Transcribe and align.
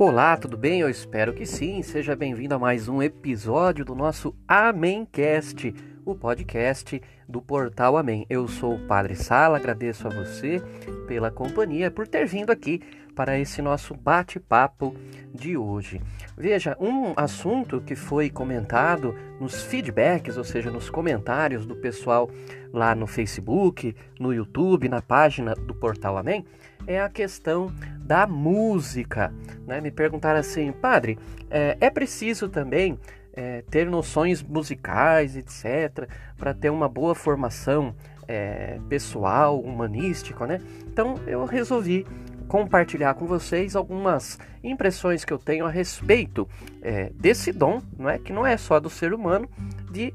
Olá, 0.00 0.36
tudo 0.36 0.56
bem? 0.56 0.80
Eu 0.80 0.88
espero 0.88 1.34
que 1.34 1.44
sim. 1.44 1.82
Seja 1.82 2.14
bem-vindo 2.14 2.54
a 2.54 2.58
mais 2.58 2.86
um 2.86 3.02
episódio 3.02 3.84
do 3.84 3.96
nosso 3.96 4.32
Amémcast, 4.46 5.74
o 6.04 6.14
podcast 6.14 7.02
do 7.28 7.42
Portal 7.42 7.96
Amém. 7.96 8.24
Eu 8.30 8.46
sou 8.46 8.76
o 8.76 8.86
Padre 8.86 9.16
Sala, 9.16 9.56
agradeço 9.56 10.06
a 10.06 10.10
você 10.10 10.62
pela 11.08 11.32
companhia, 11.32 11.90
por 11.90 12.06
ter 12.06 12.28
vindo 12.28 12.52
aqui 12.52 12.80
para 13.18 13.36
esse 13.36 13.60
nosso 13.60 13.96
bate-papo 13.96 14.94
de 15.34 15.56
hoje. 15.56 16.00
Veja, 16.36 16.76
um 16.78 17.14
assunto 17.16 17.80
que 17.80 17.96
foi 17.96 18.30
comentado 18.30 19.12
nos 19.40 19.60
feedbacks, 19.60 20.36
ou 20.36 20.44
seja, 20.44 20.70
nos 20.70 20.88
comentários 20.88 21.66
do 21.66 21.74
pessoal 21.74 22.30
lá 22.72 22.94
no 22.94 23.08
Facebook, 23.08 23.92
no 24.20 24.32
YouTube, 24.32 24.88
na 24.88 25.02
página 25.02 25.52
do 25.56 25.74
Portal 25.74 26.16
Amém, 26.16 26.46
é 26.86 27.00
a 27.00 27.08
questão 27.08 27.72
da 27.98 28.24
música. 28.24 29.34
Né? 29.66 29.80
Me 29.80 29.90
perguntaram 29.90 30.38
assim, 30.38 30.70
padre, 30.70 31.18
é, 31.50 31.76
é 31.80 31.90
preciso 31.90 32.48
também 32.48 33.00
é, 33.32 33.64
ter 33.68 33.90
noções 33.90 34.44
musicais, 34.44 35.36
etc., 35.36 36.08
para 36.36 36.54
ter 36.54 36.70
uma 36.70 36.88
boa 36.88 37.16
formação 37.16 37.96
é, 38.28 38.78
pessoal, 38.88 39.58
humanística, 39.58 40.46
né? 40.46 40.60
Então 40.86 41.18
eu 41.26 41.44
resolvi 41.46 42.06
compartilhar 42.48 43.14
com 43.14 43.26
vocês 43.26 43.76
algumas 43.76 44.38
impressões 44.64 45.24
que 45.24 45.32
eu 45.32 45.38
tenho 45.38 45.66
a 45.66 45.70
respeito 45.70 46.48
é, 46.82 47.12
desse 47.14 47.52
dom, 47.52 47.80
não 47.96 48.08
é? 48.08 48.18
que 48.18 48.32
não 48.32 48.44
é 48.44 48.56
só 48.56 48.80
do 48.80 48.90
ser 48.90 49.12
humano, 49.12 49.48
de 49.90 50.12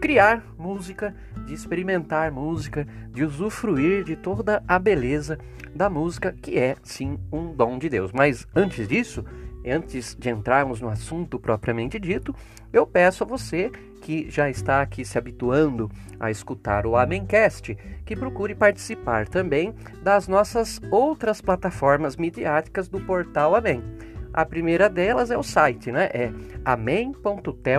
criar 0.00 0.44
música, 0.58 1.14
de 1.46 1.54
experimentar 1.54 2.32
música, 2.32 2.86
de 3.10 3.24
usufruir 3.24 4.04
de 4.04 4.16
toda 4.16 4.62
a 4.66 4.78
beleza 4.78 5.38
da 5.74 5.88
música, 5.88 6.32
que 6.32 6.58
é 6.58 6.76
sim 6.82 7.18
um 7.32 7.54
dom 7.54 7.78
de 7.78 7.88
Deus. 7.88 8.12
Mas 8.12 8.46
antes 8.54 8.88
disso, 8.88 9.24
antes 9.66 10.14
de 10.14 10.30
entrarmos 10.30 10.80
no 10.80 10.88
assunto 10.88 11.38
propriamente 11.38 11.98
dito, 11.98 12.34
eu 12.74 12.86
peço 12.86 13.22
a 13.22 13.26
você 13.26 13.70
que 14.02 14.28
já 14.28 14.50
está 14.50 14.82
aqui 14.82 15.04
se 15.04 15.16
habituando 15.16 15.90
a 16.20 16.30
escutar 16.30 16.86
o 16.86 16.96
Amencast, 16.96 17.74
que 18.04 18.14
procure 18.14 18.54
participar 18.54 19.26
também 19.26 19.74
das 20.02 20.28
nossas 20.28 20.80
outras 20.90 21.40
plataformas 21.40 22.16
midiáticas 22.16 22.88
do 22.88 23.00
portal 23.00 23.54
Amém. 23.54 23.82
A 24.32 24.44
primeira 24.44 24.90
delas 24.90 25.30
é 25.30 25.38
o 25.38 25.42
site, 25.44 25.92
né? 25.92 26.10
É 26.12 26.32
amém.tel.br. 26.64 27.76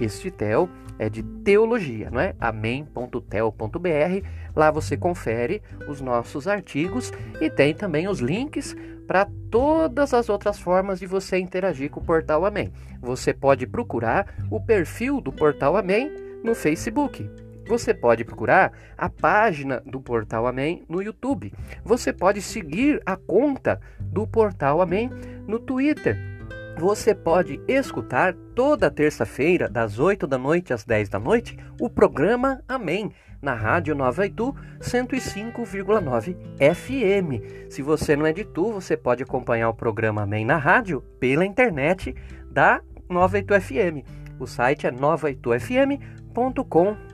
Este 0.00 0.30
tel 0.32 0.68
é 0.98 1.08
de 1.08 1.22
teologia, 1.22 2.10
não 2.10 2.20
é? 2.20 2.34
amém.tel.br. 2.40 4.26
Lá 4.56 4.70
você 4.72 4.96
confere 4.96 5.62
os 5.86 6.00
nossos 6.00 6.48
artigos 6.48 7.12
e 7.40 7.48
tem 7.48 7.72
também 7.72 8.08
os 8.08 8.18
links 8.18 8.76
para 9.08 9.26
todas 9.50 10.12
as 10.12 10.28
outras 10.28 10.58
formas 10.58 11.00
de 11.00 11.06
você 11.06 11.38
interagir 11.38 11.90
com 11.90 11.98
o 11.98 12.04
Portal 12.04 12.44
Amém. 12.44 12.70
Você 13.00 13.32
pode 13.32 13.66
procurar 13.66 14.34
o 14.50 14.60
perfil 14.60 15.18
do 15.18 15.32
Portal 15.32 15.78
Amém 15.78 16.12
no 16.44 16.54
Facebook. 16.54 17.28
Você 17.66 17.94
pode 17.94 18.22
procurar 18.22 18.70
a 18.96 19.08
página 19.08 19.82
do 19.86 19.98
Portal 19.98 20.46
Amém 20.46 20.84
no 20.88 21.02
YouTube. 21.02 21.54
Você 21.82 22.12
pode 22.12 22.42
seguir 22.42 23.00
a 23.06 23.16
conta 23.16 23.80
do 23.98 24.26
Portal 24.26 24.82
Amém 24.82 25.10
no 25.46 25.58
Twitter 25.58 26.38
você 26.78 27.12
pode 27.12 27.60
escutar 27.66 28.34
toda 28.54 28.88
terça-feira, 28.88 29.68
das 29.68 29.98
8 29.98 30.28
da 30.28 30.38
noite 30.38 30.72
às 30.72 30.84
10 30.84 31.08
da 31.08 31.18
noite, 31.18 31.58
o 31.80 31.90
programa 31.90 32.62
Amém, 32.68 33.10
na 33.40 33.54
Rádio 33.54 33.94
Nova 33.94 34.26
Itu 34.26 34.54
105,9 34.80 36.36
FM. 36.58 37.70
Se 37.70 37.82
você 37.82 38.16
não 38.16 38.26
é 38.26 38.32
de 38.32 38.44
Tu, 38.44 38.72
você 38.72 38.96
pode 38.96 39.22
acompanhar 39.22 39.68
o 39.68 39.74
programa 39.74 40.22
Amém 40.22 40.44
na 40.44 40.56
rádio 40.56 41.00
pela 41.20 41.44
internet 41.44 42.14
da 42.50 42.80
Nova 43.08 43.38
Itu 43.38 43.54
FM. 43.60 44.04
O 44.38 44.46
site 44.46 44.86
é 44.86 44.90
novaitufm.com.br 44.90 47.07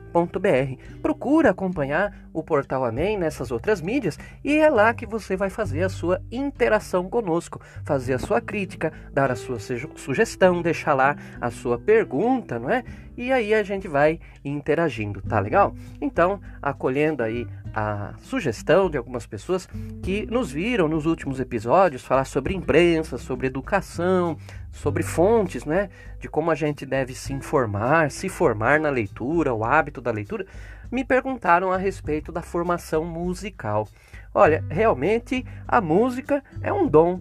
Procura 1.02 1.50
acompanhar 1.50 2.14
o 2.32 2.42
Portal 2.42 2.84
Amém 2.84 3.18
nessas 3.18 3.50
outras 3.50 3.80
mídias 3.80 4.18
e 4.44 4.56
é 4.56 4.70
lá 4.70 4.94
que 4.94 5.06
você 5.06 5.36
vai 5.36 5.50
fazer 5.50 5.82
a 5.82 5.88
sua 5.88 6.20
interação 6.30 7.08
conosco, 7.10 7.60
fazer 7.84 8.14
a 8.14 8.18
sua 8.18 8.40
crítica, 8.40 8.92
dar 9.12 9.30
a 9.30 9.36
sua 9.36 9.58
sugestão, 9.96 10.62
deixar 10.62 10.94
lá 10.94 11.16
a 11.40 11.50
sua 11.50 11.78
pergunta, 11.78 12.58
não 12.58 12.70
é? 12.70 12.84
E 13.16 13.30
aí 13.32 13.54
a 13.54 13.62
gente 13.62 13.86
vai 13.86 14.18
interagindo, 14.44 15.22
tá 15.22 15.38
legal? 15.38 15.74
Então, 16.00 16.40
acolhendo 16.60 17.22
aí 17.22 17.46
a 17.74 18.14
sugestão 18.22 18.88
de 18.88 18.96
algumas 18.96 19.26
pessoas 19.26 19.68
que 20.02 20.26
nos 20.26 20.52
viram 20.52 20.86
nos 20.86 21.06
últimos 21.06 21.40
episódios 21.40 22.04
falar 22.04 22.24
sobre 22.24 22.54
imprensa, 22.54 23.18
sobre 23.18 23.48
educação, 23.48 24.38
sobre 24.70 25.02
fontes, 25.02 25.64
né? 25.64 25.90
De 26.20 26.28
como 26.28 26.50
a 26.50 26.54
gente 26.54 26.86
deve 26.86 27.14
se 27.14 27.32
informar, 27.32 28.10
se 28.10 28.28
formar 28.28 28.78
na 28.78 28.90
leitura, 28.90 29.52
o 29.52 29.64
hábito 29.64 30.00
da 30.00 30.12
leitura, 30.12 30.46
me 30.90 31.04
perguntaram 31.04 31.72
a 31.72 31.76
respeito 31.76 32.30
da 32.30 32.42
formação 32.42 33.04
musical. 33.04 33.88
Olha, 34.32 34.64
realmente 34.70 35.44
a 35.66 35.80
música 35.80 36.42
é 36.62 36.72
um 36.72 36.86
dom 36.86 37.20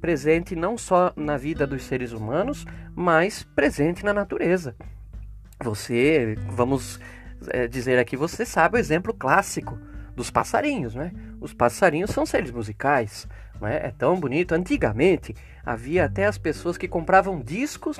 presente 0.00 0.54
não 0.54 0.76
só 0.76 1.14
na 1.16 1.38
vida 1.38 1.66
dos 1.66 1.82
seres 1.84 2.12
humanos, 2.12 2.66
mas 2.94 3.42
presente 3.42 4.04
na 4.04 4.12
natureza. 4.12 4.76
Você, 5.62 6.36
vamos 6.50 7.00
é, 7.48 7.66
dizer 7.66 7.98
aqui, 7.98 8.16
você 8.16 8.44
sabe 8.44 8.76
o 8.76 8.80
exemplo 8.80 9.14
clássico 9.14 9.78
dos 10.14 10.30
passarinhos, 10.30 10.94
né? 10.94 11.12
Os 11.40 11.52
passarinhos 11.52 12.10
são 12.10 12.24
seres 12.24 12.50
musicais, 12.50 13.26
é? 13.62 13.88
É 13.88 13.94
tão 13.96 14.18
bonito. 14.18 14.52
Antigamente 14.52 15.34
havia 15.64 16.04
até 16.04 16.26
as 16.26 16.36
pessoas 16.36 16.76
que 16.76 16.86
compravam 16.86 17.40
discos 17.40 17.98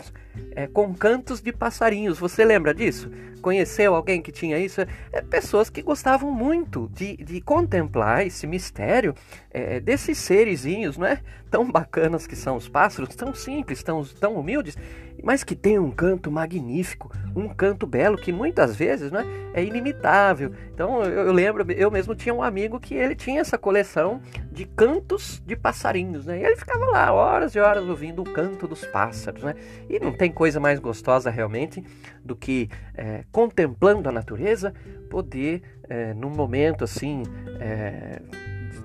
é, 0.53 0.67
com 0.67 0.93
cantos 0.95 1.41
de 1.41 1.53
passarinhos. 1.53 2.19
Você 2.19 2.45
lembra 2.45 2.75
disso? 2.75 3.11
Conheceu 3.41 3.95
alguém 3.95 4.21
que 4.21 4.33
tinha 4.33 4.59
isso? 4.59 4.81
É, 5.13 5.21
pessoas 5.23 5.71
que 5.71 5.83
gostavam 5.83 6.31
muito 6.31 6.91
de, 6.93 7.17
de 7.17 7.41
contemplar 7.41 8.27
esse 8.27 8.47
mistério 8.47 9.15
é, 9.51 9.81
desses 9.81 10.19
serizinhos, 10.19 10.97
não 10.99 11.07
é? 11.07 11.21
Tão 11.51 11.71
bacanas 11.71 12.27
que 12.27 12.35
são 12.35 12.57
os 12.57 12.69
pássaros, 12.69 13.15
tão 13.15 13.35
simples, 13.35 13.83
tão, 13.83 14.03
tão 14.05 14.35
humildes, 14.35 14.77
mas 15.23 15.45
que 15.45 15.55
tem 15.55 15.79
um 15.79 15.91
canto 15.91 16.31
magnífico, 16.31 17.11
um 17.35 17.49
canto 17.49 17.87
belo 17.87 18.17
que 18.17 18.33
muitas 18.33 18.75
vezes 18.75 19.11
não 19.11 19.21
é, 19.21 19.27
é 19.55 19.65
inimitável. 19.65 20.53
Então 20.73 21.03
eu, 21.03 21.27
eu 21.27 21.33
lembro, 21.33 21.71
eu 21.73 21.91
mesmo 21.91 22.15
tinha 22.15 22.35
um 22.35 22.43
amigo 22.43 22.81
que 22.81 22.95
ele 22.95 23.15
tinha 23.15 23.41
essa 23.41 23.57
coleção 23.57 24.21
de 24.51 24.65
cantos 24.65 25.43
de 25.47 25.55
passarinhos, 25.55 26.27
né? 26.27 26.39
E 26.39 26.45
ele 26.45 26.57
ficava 26.57 26.85
lá 26.87 27.13
horas 27.13 27.55
e 27.55 27.61
horas 27.61 27.85
ouvindo 27.85 28.23
o 28.23 28.25
canto 28.25 28.67
dos 28.67 28.85
pássaros, 28.87 29.43
né? 29.43 29.55
E 29.89 30.01
não 30.01 30.13
tem 30.13 30.33
coisa 30.33 30.59
mais 30.59 30.79
gostosa 30.79 31.31
realmente 31.31 31.85
do 32.25 32.35
que 32.35 32.71
é, 32.95 33.25
contemplando 33.31 34.09
a 34.09 34.13
natureza, 34.13 34.73
poder 35.11 35.63
é, 35.89 36.15
num 36.15 36.31
momento 36.31 36.83
assim 36.83 37.23
é, 37.61 38.23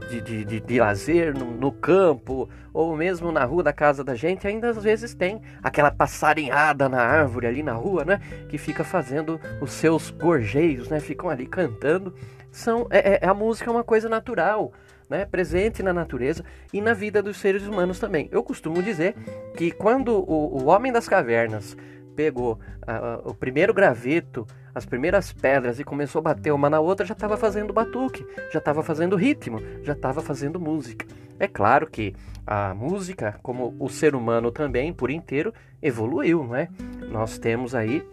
de, 0.10 0.22
de, 0.22 0.46
de, 0.46 0.60
de, 0.60 0.80
lazer 0.80 1.38
no, 1.38 1.46
no, 1.52 1.72
campo 1.72 2.50
ou 2.74 2.96
mesmo 2.98 3.32
na 3.32 3.46
rua 3.46 3.64
da 3.64 3.72
casa 3.72 4.04
da 4.04 4.16
gente, 4.16 4.46
ainda 4.46 4.70
às 4.70 4.84
vezes 4.84 5.14
tem 5.14 5.42
aquela 5.64 5.92
passarinhada 5.92 6.90
na 6.90 7.02
árvore 7.02 7.48
ali 7.48 7.64
na 7.64 7.74
rua, 7.74 8.04
né? 8.04 8.20
Que 8.50 8.58
fica 8.58 8.84
fazendo 8.84 9.40
os 9.62 9.72
seus 9.72 10.12
gorjeios, 10.12 10.90
né? 10.90 11.00
Ficam 11.00 11.30
ali 11.30 11.46
cantando. 11.46 12.14
São, 12.52 12.88
é, 12.90 13.24
é 13.24 13.28
a 13.28 13.34
música 13.34 13.70
é 13.70 13.74
uma 13.74 13.84
coisa 13.84 14.10
natural 14.10 14.74
né, 15.10 15.26
presente 15.26 15.82
na 15.82 15.92
natureza 15.92 16.44
e 16.72 16.80
na 16.80 16.94
vida 16.94 17.22
dos 17.22 17.38
seres 17.38 17.66
humanos 17.66 18.00
também. 18.00 18.30
Eu 18.32 18.44
costumo 18.44 18.82
dizer 18.84 19.16
que 19.58 19.72
quando 19.72 20.14
o, 20.14 20.62
o 20.62 20.66
homem 20.66 20.92
das 20.92 21.08
cavernas 21.08 21.76
pegou 22.16 22.54
uh, 22.54 23.30
o 23.30 23.34
primeiro 23.34 23.74
graveto, 23.74 24.46
as 24.76 24.86
primeiras 24.86 25.32
pedras 25.32 25.80
e 25.80 25.84
começou 25.84 26.20
a 26.20 26.24
bater 26.24 26.52
uma 26.52 26.70
na 26.70 26.80
outra, 26.80 27.06
já 27.06 27.14
estava 27.14 27.38
fazendo 27.38 27.74
batuque, 27.74 28.26
já 28.52 28.60
estava 28.60 28.84
fazendo 28.84 29.16
ritmo, 29.16 29.60
já 29.84 29.94
estava 29.94 30.22
fazendo 30.22 30.60
música. 30.60 31.06
É 31.40 31.48
claro 31.48 31.88
que 31.88 32.14
a 32.46 32.74
música, 32.74 33.40
como 33.42 33.76
o 33.80 33.90
ser 33.90 34.16
humano 34.16 34.52
também 34.52 34.92
por 34.92 35.10
inteiro, 35.10 35.54
evoluiu, 35.82 36.44
não 36.44 36.56
é? 36.56 36.68
Nós 37.10 37.38
temos 37.38 37.74
aí 37.74 38.06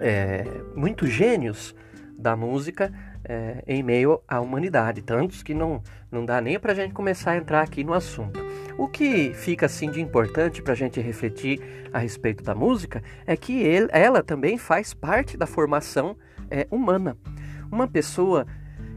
é, 0.00 0.44
muitos 0.74 1.08
gênios 1.08 1.74
da 2.18 2.34
música 2.34 2.92
é, 3.28 3.62
em 3.66 3.82
meio 3.82 4.20
à 4.26 4.40
humanidade, 4.40 5.02
tantos 5.02 5.42
que 5.42 5.52
não, 5.52 5.82
não 6.10 6.24
dá 6.24 6.40
nem 6.40 6.58
para 6.58 6.72
a 6.72 6.74
gente 6.74 6.94
começar 6.94 7.32
a 7.32 7.36
entrar 7.36 7.62
aqui 7.62 7.82
no 7.82 7.92
assunto. 7.92 8.40
O 8.78 8.86
que 8.88 9.32
fica 9.34 9.66
assim 9.66 9.90
de 9.90 10.00
importante 10.00 10.62
para 10.62 10.72
a 10.72 10.76
gente 10.76 11.00
refletir 11.00 11.60
a 11.92 11.98
respeito 11.98 12.44
da 12.44 12.54
música 12.54 13.02
é 13.26 13.36
que 13.36 13.60
ele, 13.60 13.88
ela 13.90 14.22
também 14.22 14.58
faz 14.58 14.92
parte 14.92 15.36
da 15.36 15.46
formação 15.46 16.16
é, 16.50 16.66
humana. 16.70 17.16
Uma 17.70 17.88
pessoa 17.88 18.46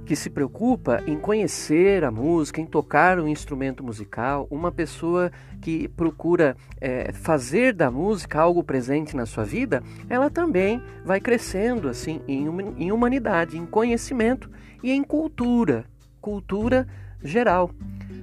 que 0.10 0.16
se 0.16 0.32
preocupa 0.32 1.04
em 1.06 1.20
conhecer 1.20 2.04
a 2.04 2.10
música, 2.10 2.60
em 2.60 2.66
tocar 2.66 3.20
um 3.20 3.28
instrumento 3.28 3.84
musical, 3.84 4.48
uma 4.50 4.72
pessoa 4.72 5.32
que 5.62 5.88
procura 5.88 6.58
é, 6.82 7.12
fazer 7.14 7.74
da 7.74 7.92
música 7.92 8.42
algo 8.42 8.64
presente 8.64 9.16
na 9.16 9.28
sua 9.28 9.44
vida, 9.44 9.84
ela 10.10 10.28
também 10.28 10.82
vai 11.06 11.20
crescendo 11.20 11.88
assim 11.88 12.22
em, 12.28 12.48
em 12.80 12.92
humanidade, 12.92 13.56
em 13.56 13.68
conhecimento 13.68 14.50
e 14.82 14.92
em 14.92 15.04
cultura, 15.04 15.86
cultura 16.20 16.88
geral. 17.24 17.70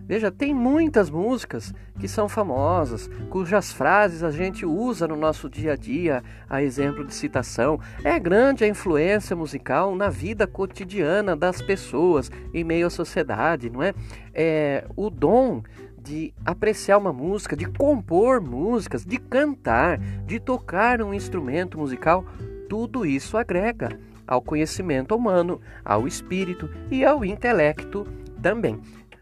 Veja, 0.06 0.30
tem 0.30 0.54
muitas 0.54 1.10
músicas 1.10 1.74
que 1.98 2.06
são 2.06 2.28
famosas, 2.28 3.10
cujas 3.28 3.72
frases 3.72 4.22
a 4.22 4.30
gente 4.30 4.64
usa 4.64 5.08
no 5.08 5.16
nosso 5.16 5.50
dia 5.50 5.72
a 5.72 5.76
dia, 5.76 6.22
a 6.48 6.62
exemplo 6.62 7.04
de 7.04 7.12
citação. 7.12 7.80
É 8.04 8.18
grande 8.20 8.62
a 8.62 8.68
influência 8.68 9.34
musical 9.34 9.96
na 9.96 10.08
vida 10.08 10.46
cotidiana 10.46 11.34
das 11.34 11.60
pessoas, 11.60 12.30
em 12.54 12.62
meio 12.62 12.86
à 12.86 12.90
sociedade, 12.90 13.68
não 13.68 13.82
é? 13.82 13.92
é 14.32 14.84
o 14.94 15.10
dom 15.10 15.62
de 15.98 16.32
apreciar 16.44 16.98
uma 16.98 17.12
música, 17.12 17.56
de 17.56 17.66
compor 17.66 18.40
músicas, 18.40 19.04
de 19.04 19.18
cantar, 19.18 19.98
de 20.24 20.38
tocar 20.38 21.02
um 21.02 21.12
instrumento 21.12 21.76
musical, 21.76 22.24
tudo 22.68 23.04
isso 23.04 23.36
agrega 23.36 23.98
ao 24.24 24.40
conhecimento 24.40 25.16
humano, 25.16 25.60
ao 25.84 26.06
espírito 26.06 26.70
e 26.92 27.04
ao 27.04 27.24
intelecto 27.24 28.06
também. 28.40 28.80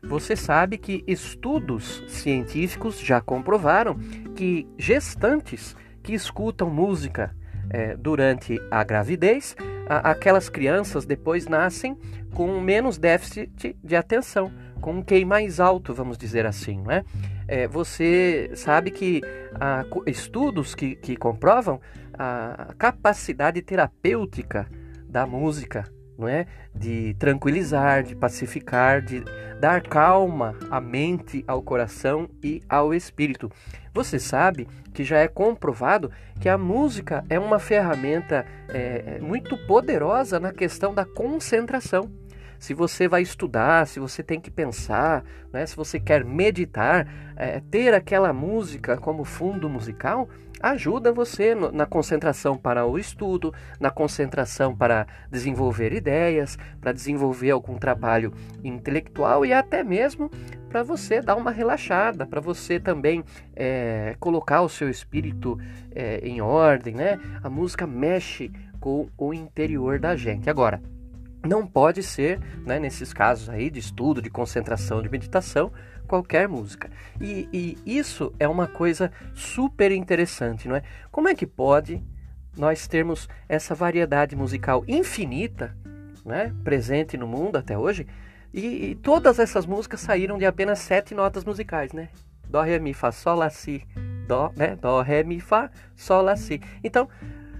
Você 0.09 0.37
sabe 0.37 0.79
que 0.79 1.03
estudos 1.07 2.05
científicos 2.09 3.01
já 3.01 3.21
comprovaram 3.21 3.99
que 4.35 4.67
gestantes 4.79 5.75
que 6.03 6.13
escutam 6.13 6.69
música 6.69 7.35
é, 7.71 7.97
durante 7.97 8.61
a 8.71 8.85
gravidez, 8.85 9.57
a, 9.89 10.11
aquelas 10.11 10.49
crianças 10.49 11.07
depois 11.07 11.47
nascem 11.47 11.97
com 12.35 12.61
menos 12.61 12.99
déficit 12.99 13.77
de 13.83 13.97
atenção, 13.97 14.53
com 14.81 14.95
um 14.95 15.03
QI 15.03 15.25
mais 15.25 15.61
alto, 15.61 15.95
vamos 15.95 16.19
dizer 16.19 16.45
assim, 16.47 16.83
não 16.83 16.91
é? 16.91 17.05
é 17.49 17.67
você 17.67 18.51
sabe 18.55 18.91
que 18.91 19.23
há 19.59 19.85
estudos 20.07 20.75
que, 20.75 20.95
que 20.97 21.17
comprovam 21.17 21.81
a 22.19 22.75
capacidade 22.77 23.63
terapêutica 23.63 24.69
da 25.09 25.27
música 25.27 25.85
não 26.19 26.29
é? 26.29 26.47
De 26.75 27.15
tranquilizar, 27.19 28.03
de 28.03 28.15
pacificar, 28.15 29.03
de 29.03 29.23
dar 29.61 29.83
calma 29.83 30.55
à 30.71 30.81
mente, 30.81 31.45
ao 31.47 31.63
coração 31.63 32.29
e 32.43 32.63
ao 32.69 32.93
espírito. 32.93 33.51
Você 33.93 34.19
sabe 34.19 34.69
que 34.93 35.05
já 35.05 35.19
é 35.19 35.29
comprovado 35.29 36.11
que 36.41 36.49
a 36.49 36.59
música 36.59 37.25
é 37.29 37.39
uma 37.39 37.59
ferramenta 37.59 38.45
é, 38.69 39.19
muito 39.21 39.57
poderosa 39.67 40.41
na 40.41 40.53
questão 40.53 40.93
da 40.93 41.05
concentração. 41.05 42.11
Se 42.59 42.73
você 42.73 43.07
vai 43.07 43.23
estudar, 43.23 43.87
se 43.87 44.01
você 44.01 44.23
tem 44.23 44.41
que 44.41 44.51
pensar, 44.51 45.23
né, 45.53 45.67
se 45.67 45.77
você 45.77 46.01
quer 46.01 46.25
meditar, 46.25 47.07
é, 47.37 47.61
ter 47.71 47.93
aquela 47.93 48.33
música 48.33 48.97
como 48.97 49.25
fundo 49.25 49.69
musical 49.69 50.29
ajuda 50.71 51.13
você 51.13 51.55
no, 51.55 51.71
na 51.71 51.87
concentração 51.87 52.57
para 52.57 52.87
o 52.87 52.99
estudo, 52.99 53.53
na 53.79 53.91
concentração 53.91 54.75
para 54.75 55.07
desenvolver 55.31 55.93
ideias, 55.93 56.59
para 56.81 56.93
desenvolver 56.93 57.51
algum 57.51 57.77
trabalho 57.77 58.33
intelectual 58.63 59.45
e 59.45 59.53
até 59.53 59.83
mesmo 59.83 60.31
para 60.69 60.83
você 60.83 61.21
dar 61.21 61.37
uma 61.37 61.51
relaxada, 61.51 62.27
para 62.27 62.41
você 62.41 62.81
também 62.81 63.25
é, 63.55 64.17
colocar 64.19 64.63
o 64.63 64.69
seu 64.69 64.91
espírito 64.91 65.59
é, 65.95 66.19
em 66.27 66.41
ordem, 66.41 66.95
né? 66.95 67.21
A 67.43 67.49
música 67.49 67.87
mexe 67.87 68.51
com 68.81 69.09
o 69.17 69.33
interior 69.33 69.99
da 69.99 70.17
gente. 70.17 70.51
Agora, 70.51 70.83
não 71.47 71.67
pode 71.67 72.03
ser, 72.03 72.41
né, 72.65 72.79
nesses 72.79 73.13
casos 73.13 73.49
aí 73.49 73.71
de 73.71 73.79
estudo, 73.79 74.21
de 74.21 74.31
concentração, 74.31 75.03
de 75.03 75.09
meditação, 75.09 75.71
qualquer 76.07 76.49
música. 76.49 76.91
E, 77.21 77.49
e 77.53 77.99
isso 77.99 78.33
é 78.39 78.49
uma 78.49 78.67
coisa 78.67 79.11
super 79.35 79.91
interessante, 79.93 80.69
não 80.69 80.77
é? 80.77 80.83
Como 81.11 81.29
é 81.29 81.35
que 81.35 81.47
pode 81.47 82.03
nós 82.57 82.87
termos 82.87 83.29
essa 83.49 83.75
variedade 83.75 84.37
musical 84.37 84.85
infinita, 84.87 85.77
né, 86.25 86.55
presente 86.63 87.17
no 87.17 87.27
mundo 87.27 87.57
até 87.57 87.77
hoje, 87.77 88.07
e, 88.53 88.91
e, 88.91 88.95
todas 88.95 89.41
essas 89.41 89.67
músicas 89.67 90.01
saíram 90.01 90.39
de 90.39 90.47
apenas 90.47 90.79
sete 90.79 91.13
notas 91.13 91.45
musicais, 91.45 91.93
né? 91.93 92.09
Dó, 92.49 92.63
Ré, 92.63 92.79
Mi, 92.79 92.95
Fá, 92.95 93.11
Sol, 93.11 93.35
Lá, 93.35 93.51
Si. 93.51 93.85
Dó, 94.29 94.53
né? 94.55 94.77
Dó, 94.81 95.03
Ré, 95.03 95.25
Mi, 95.25 95.41
Fá, 95.41 95.69
Sol, 95.97 96.23
Lá, 96.23 96.37
Si. 96.37 96.61
Então, 96.85 97.09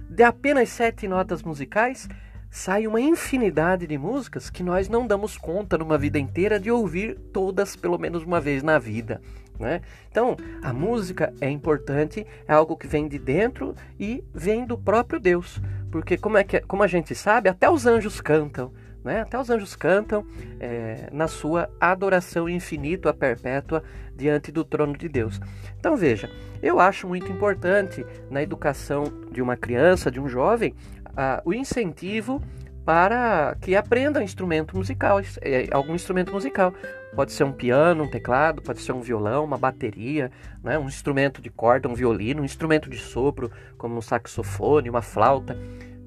de 0.09 0.23
apenas 0.23 0.69
sete 0.69 1.05
notas 1.05 1.43
musicais, 1.43 2.07
sai 2.55 2.87
uma 2.87 3.01
infinidade 3.01 3.85
de 3.85 3.97
músicas 3.97 4.49
que 4.49 4.63
nós 4.63 4.87
não 4.87 5.05
damos 5.05 5.37
conta 5.37 5.77
numa 5.77 5.97
vida 5.97 6.17
inteira 6.17 6.57
de 6.57 6.71
ouvir 6.71 7.19
todas 7.33 7.75
pelo 7.75 7.97
menos 7.97 8.23
uma 8.23 8.39
vez 8.39 8.63
na 8.63 8.79
vida. 8.79 9.21
Né? 9.59 9.81
Então, 10.09 10.37
a 10.63 10.71
música 10.71 11.33
é 11.41 11.49
importante, 11.49 12.25
é 12.47 12.53
algo 12.53 12.77
que 12.77 12.87
vem 12.87 13.09
de 13.09 13.19
dentro 13.19 13.75
e 13.99 14.23
vem 14.33 14.65
do 14.65 14.77
próprio 14.77 15.19
Deus. 15.19 15.61
Porque, 15.91 16.17
como, 16.17 16.37
é 16.37 16.45
que, 16.45 16.61
como 16.61 16.81
a 16.81 16.87
gente 16.87 17.13
sabe, 17.13 17.49
até 17.49 17.69
os 17.69 17.85
anjos 17.85 18.21
cantam. 18.21 18.71
Né? 19.03 19.19
Até 19.19 19.37
os 19.37 19.49
anjos 19.49 19.75
cantam 19.75 20.25
é, 20.57 21.09
na 21.11 21.27
sua 21.27 21.69
adoração 21.77 22.47
infinita, 22.47 23.13
perpétua, 23.13 23.83
diante 24.15 24.49
do 24.49 24.63
trono 24.63 24.97
de 24.97 25.09
Deus. 25.09 25.41
Então 25.77 25.97
veja, 25.97 26.29
eu 26.63 26.79
acho 26.79 27.05
muito 27.05 27.29
importante 27.29 28.05
na 28.29 28.41
educação 28.41 29.03
de 29.29 29.41
uma 29.41 29.57
criança, 29.57 30.09
de 30.09 30.21
um 30.21 30.27
jovem, 30.29 30.73
o 31.43 31.53
incentivo 31.53 32.41
para 32.85 33.57
que 33.59 33.75
aprenda 33.75 34.23
instrumento 34.23 34.77
musical, 34.77 35.19
é, 35.41 35.67
algum 35.71 35.95
instrumento 35.95 36.31
musical. 36.31 36.73
Pode 37.15 37.31
ser 37.31 37.43
um 37.43 37.51
piano, 37.51 38.03
um 38.03 38.09
teclado, 38.09 38.61
pode 38.61 38.81
ser 38.81 38.91
um 38.91 39.01
violão, 39.01 39.43
uma 39.43 39.57
bateria, 39.57 40.31
né? 40.63 40.77
um 40.77 40.87
instrumento 40.87 41.41
de 41.41 41.49
corda, 41.49 41.89
um 41.89 41.95
violino, 41.95 42.41
um 42.41 42.45
instrumento 42.45 42.89
de 42.89 42.97
sopro, 42.97 43.51
como 43.77 43.97
um 43.97 44.01
saxofone, 44.01 44.89
uma 44.89 45.01
flauta. 45.01 45.57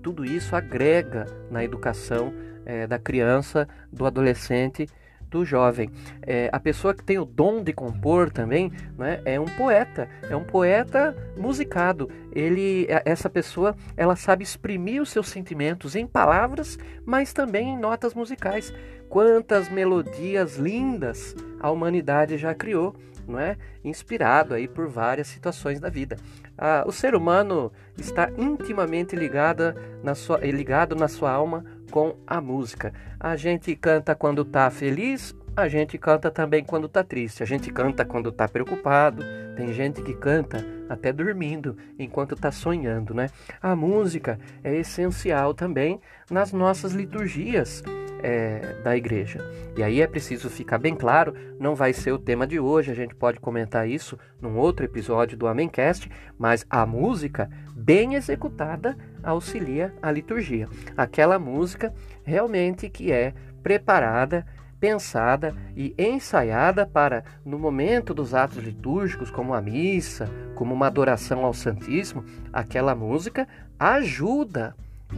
Tudo 0.02 0.25
isso 0.25 0.55
agrega 0.55 1.26
na 1.50 1.64
educação 1.64 2.32
é, 2.64 2.87
da 2.87 2.99
criança, 2.99 3.66
do 3.93 4.06
adolescente 4.06 4.87
do 5.30 5.44
jovem. 5.44 5.90
É, 6.22 6.48
a 6.52 6.58
pessoa 6.58 6.94
que 6.94 7.04
tem 7.04 7.19
o 7.19 7.25
dom 7.25 7.62
de 7.62 7.72
compor 7.72 8.30
também 8.30 8.72
né, 8.96 9.20
é 9.25 9.38
um 9.38 9.44
poeta, 9.44 10.08
é 10.28 10.34
um 10.34 10.44
poeta 10.44 11.16
musicado. 11.36 12.10
Ele, 12.32 12.86
é, 12.88 13.02
essa 13.04 13.28
pessoa, 13.28 13.76
ela 13.96 14.16
sabe 14.16 14.42
exprimir 14.42 15.02
os 15.02 15.10
seus 15.10 15.28
sentimentos 15.28 15.94
em 15.94 16.06
palavras, 16.06 16.78
mas 17.04 17.32
também 17.32 17.70
em 17.70 17.78
notas 17.78 18.14
musicais. 18.14 18.72
Quantas 19.08 19.69
melodias 19.70 20.56
lindas 20.56 21.34
a 21.60 21.70
humanidade 21.70 22.36
já 22.36 22.54
criou, 22.54 22.94
não 23.26 23.38
é? 23.38 23.56
Inspirado 23.84 24.54
aí 24.54 24.66
por 24.66 24.88
várias 24.88 25.28
situações 25.28 25.80
da 25.80 25.88
vida. 25.88 26.16
Ah, 26.56 26.84
o 26.86 26.92
ser 26.92 27.14
humano 27.14 27.72
está 27.96 28.30
intimamente 28.36 29.14
ligado 29.14 29.75
na 30.02 30.14
sua, 30.14 30.38
ligado 30.38 30.97
na 30.97 31.08
sua 31.08 31.30
alma 31.30 31.64
com 31.90 32.16
a 32.26 32.40
música. 32.40 32.92
A 33.18 33.37
gente 33.37 33.75
canta 33.75 34.14
quando 34.14 34.42
está 34.42 34.71
feliz, 34.71 35.35
a 35.57 35.66
gente 35.66 35.99
canta 35.99 36.30
também 36.30 36.62
quando 36.62 36.87
está 36.87 37.02
triste. 37.02 37.42
A 37.42 37.47
gente 37.47 37.73
canta 37.73 38.04
quando 38.04 38.28
está 38.28 38.47
preocupado. 38.47 39.25
Tem 39.57 39.73
gente 39.73 40.00
que 40.02 40.14
canta 40.14 40.64
até 40.88 41.12
dormindo 41.12 41.76
enquanto 41.99 42.35
está 42.35 42.52
sonhando, 42.52 43.12
né? 43.12 43.28
A 43.61 43.75
música 43.75 44.38
é 44.62 44.76
essencial 44.76 45.52
também 45.52 46.00
nas 46.30 46.52
nossas 46.52 46.92
liturgias 46.92 47.83
é, 48.22 48.80
da 48.82 48.96
igreja. 48.96 49.40
E 49.76 49.82
aí 49.82 50.00
é 50.00 50.06
preciso 50.06 50.50
ficar 50.50 50.78
bem 50.78 50.94
claro, 50.94 51.34
não 51.58 51.75
vai 51.75 51.92
ser 51.92 52.12
o 52.12 52.18
tema 52.18 52.46
de 52.46 52.58
hoje, 52.58 52.90
a 52.90 52.94
gente 52.94 53.14
pode 53.14 53.40
comentar 53.40 53.88
isso 53.88 54.18
num 54.40 54.56
outro 54.56 54.84
episódio 54.84 55.37
do 55.37 55.46
Amencast, 55.46 56.10
mas 56.38 56.66
a 56.68 56.84
música 56.84 57.50
bem 57.75 58.14
executada 58.14 58.96
auxilia 59.22 59.94
a 60.02 60.10
liturgia. 60.10 60.68
Aquela 60.96 61.38
música 61.38 61.92
realmente 62.25 62.88
que 62.88 63.12
é 63.12 63.32
preparada 63.62 64.44
pensada 64.80 65.54
e 65.76 65.94
ensaiada 65.98 66.87
para, 66.87 67.25
no 67.44 67.58
momento 67.58 68.14
dos 68.14 68.34
atos 68.34 68.58
litúrgicos, 68.58 69.30
como 69.30 69.54
a 69.54 69.60
missa, 69.60 70.28
como 70.54 70.75
uma 70.75 70.87
adoração 70.87 71.44
ao 71.44 71.52
Santíssimo, 71.52 72.25
aquela 72.52 72.94
música 72.94 73.46
ajuda 73.78 74.75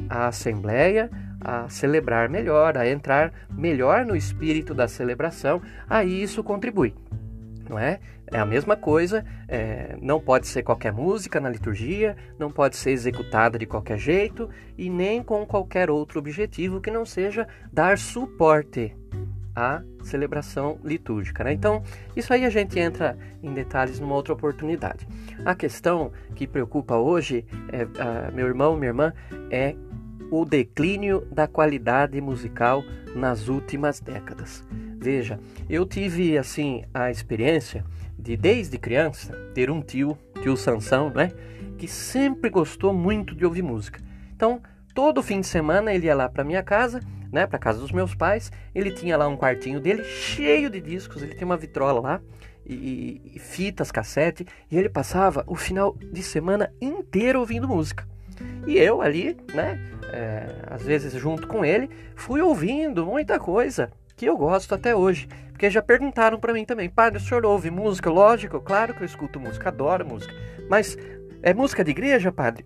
a 0.09 0.28
Assembleia 0.28 1.11
a 1.40 1.68
celebrar 1.68 2.28
melhor, 2.28 2.76
a 2.76 2.88
entrar 2.88 3.32
melhor 3.50 4.04
no 4.04 4.14
espírito 4.14 4.75
da 4.75 4.87
celebração, 4.87 5.62
aí 5.88 6.23
isso 6.23 6.44
contribui. 6.44 6.94
Não 7.68 7.78
é? 7.78 8.00
É 8.32 8.38
a 8.38 8.44
mesma 8.44 8.76
coisa, 8.76 9.25
é, 9.49 9.97
não 10.00 10.20
pode 10.20 10.47
ser 10.47 10.62
qualquer 10.62 10.92
música 10.92 11.40
na 11.40 11.49
liturgia, 11.49 12.16
não 12.38 12.50
pode 12.50 12.76
ser 12.76 12.90
executada 12.90 13.59
de 13.59 13.66
qualquer 13.66 13.99
jeito 13.99 14.49
e 14.78 14.88
nem 14.88 15.23
com 15.23 15.44
qualquer 15.44 15.90
outro 15.90 16.18
objetivo 16.18 16.80
que 16.80 16.90
não 16.90 17.04
seja 17.04 17.49
dar 17.73 17.99
suporte 17.99 18.94
à 19.61 19.83
celebração 20.02 20.79
litúrgica. 20.83 21.45
Né? 21.45 21.52
Então, 21.52 21.83
isso 22.17 22.33
aí 22.33 22.45
a 22.45 22.50
gente 22.50 22.79
entra 22.79 23.17
em 23.43 23.52
detalhes 23.52 24.00
numa 24.00 24.14
outra 24.14 24.33
oportunidade. 24.33 25.07
A 25.45 25.55
questão 25.55 26.11
que 26.35 26.47
preocupa 26.47 26.97
hoje, 26.97 27.45
é, 27.71 27.83
a, 28.00 28.31
meu 28.31 28.47
irmão, 28.47 28.76
minha 28.76 28.88
irmã, 28.88 29.12
é 29.50 29.75
o 30.31 30.45
declínio 30.45 31.26
da 31.31 31.47
qualidade 31.47 32.21
musical 32.21 32.83
nas 33.14 33.49
últimas 33.49 34.00
décadas. 34.00 34.64
Veja, 34.99 35.38
eu 35.69 35.85
tive 35.85 36.38
assim 36.38 36.85
a 36.95 37.11
experiência 37.11 37.85
de 38.19 38.37
desde 38.37 38.79
criança 38.79 39.33
ter 39.55 39.71
um 39.71 39.83
tio, 39.83 40.17
tio 40.43 40.57
Sansão, 40.57 41.11
né, 41.11 41.33
que 41.76 41.88
sempre 41.88 42.50
gostou 42.50 42.93
muito 42.93 43.35
de 43.35 43.45
ouvir 43.45 43.62
música. 43.62 44.00
Então, 44.37 44.61
todo 44.95 45.23
fim 45.23 45.40
de 45.40 45.47
semana 45.47 45.93
ele 45.93 46.07
ia 46.07 46.14
lá 46.14 46.29
para 46.29 46.45
minha 46.45 46.62
casa 46.62 47.00
né, 47.33 47.47
para 47.47 47.59
casa 47.59 47.79
dos 47.79 47.93
meus 47.93 48.15
pais. 48.15 48.51
Ele 48.75 48.91
tinha 48.91 49.17
lá 49.17 49.29
um 49.29 49.37
quartinho 49.37 49.81
dele 49.81 50.05
cheio 50.05 50.71
de 50.71 50.81
discos, 50.81 51.23
ele 51.23 51.35
tinha 51.35 51.47
uma 51.47 51.57
vitrola 51.57 52.01
lá 52.01 52.21
e, 52.67 53.21
e 53.35 53.39
fitas, 53.39 53.91
cassete, 53.91 54.47
e 54.71 54.79
ele 54.79 54.89
passava 54.89 55.45
o 55.47 55.57
final 55.57 55.97
de 56.13 56.23
semana 56.23 56.73
inteiro 56.81 57.41
ouvindo 57.41 57.69
música. 57.69 58.07
E 58.67 58.79
eu 58.79 59.03
ali, 59.03 59.37
né, 59.55 59.79
é, 60.13 60.47
às 60.67 60.83
vezes 60.83 61.13
junto 61.15 61.47
com 61.47 61.65
ele, 61.65 61.91
fui 62.15 62.41
ouvindo 62.41 63.05
muita 63.05 63.39
coisa 63.39 63.91
que 64.17 64.27
eu 64.27 64.37
gosto 64.37 64.75
até 64.75 64.95
hoje. 64.95 65.29
Porque 65.51 65.69
já 65.69 65.83
perguntaram 65.83 66.39
para 66.39 66.55
mim 66.55 66.65
também, 66.65 66.89
padre, 66.89 67.19
o 67.19 67.21
senhor 67.21 67.45
ouve 67.45 67.71
música? 67.71 68.11
Lógico, 68.11 68.61
claro 68.61 68.95
que 68.95 69.03
eu 69.03 69.07
escuto 69.07 69.39
música, 69.39 69.69
adoro 69.69 70.07
música. 70.07 70.33
Mas 70.69 70.97
é 71.43 71.53
música 71.53 71.85
de 71.85 71.91
igreja, 71.91 72.33
padre? 72.33 72.65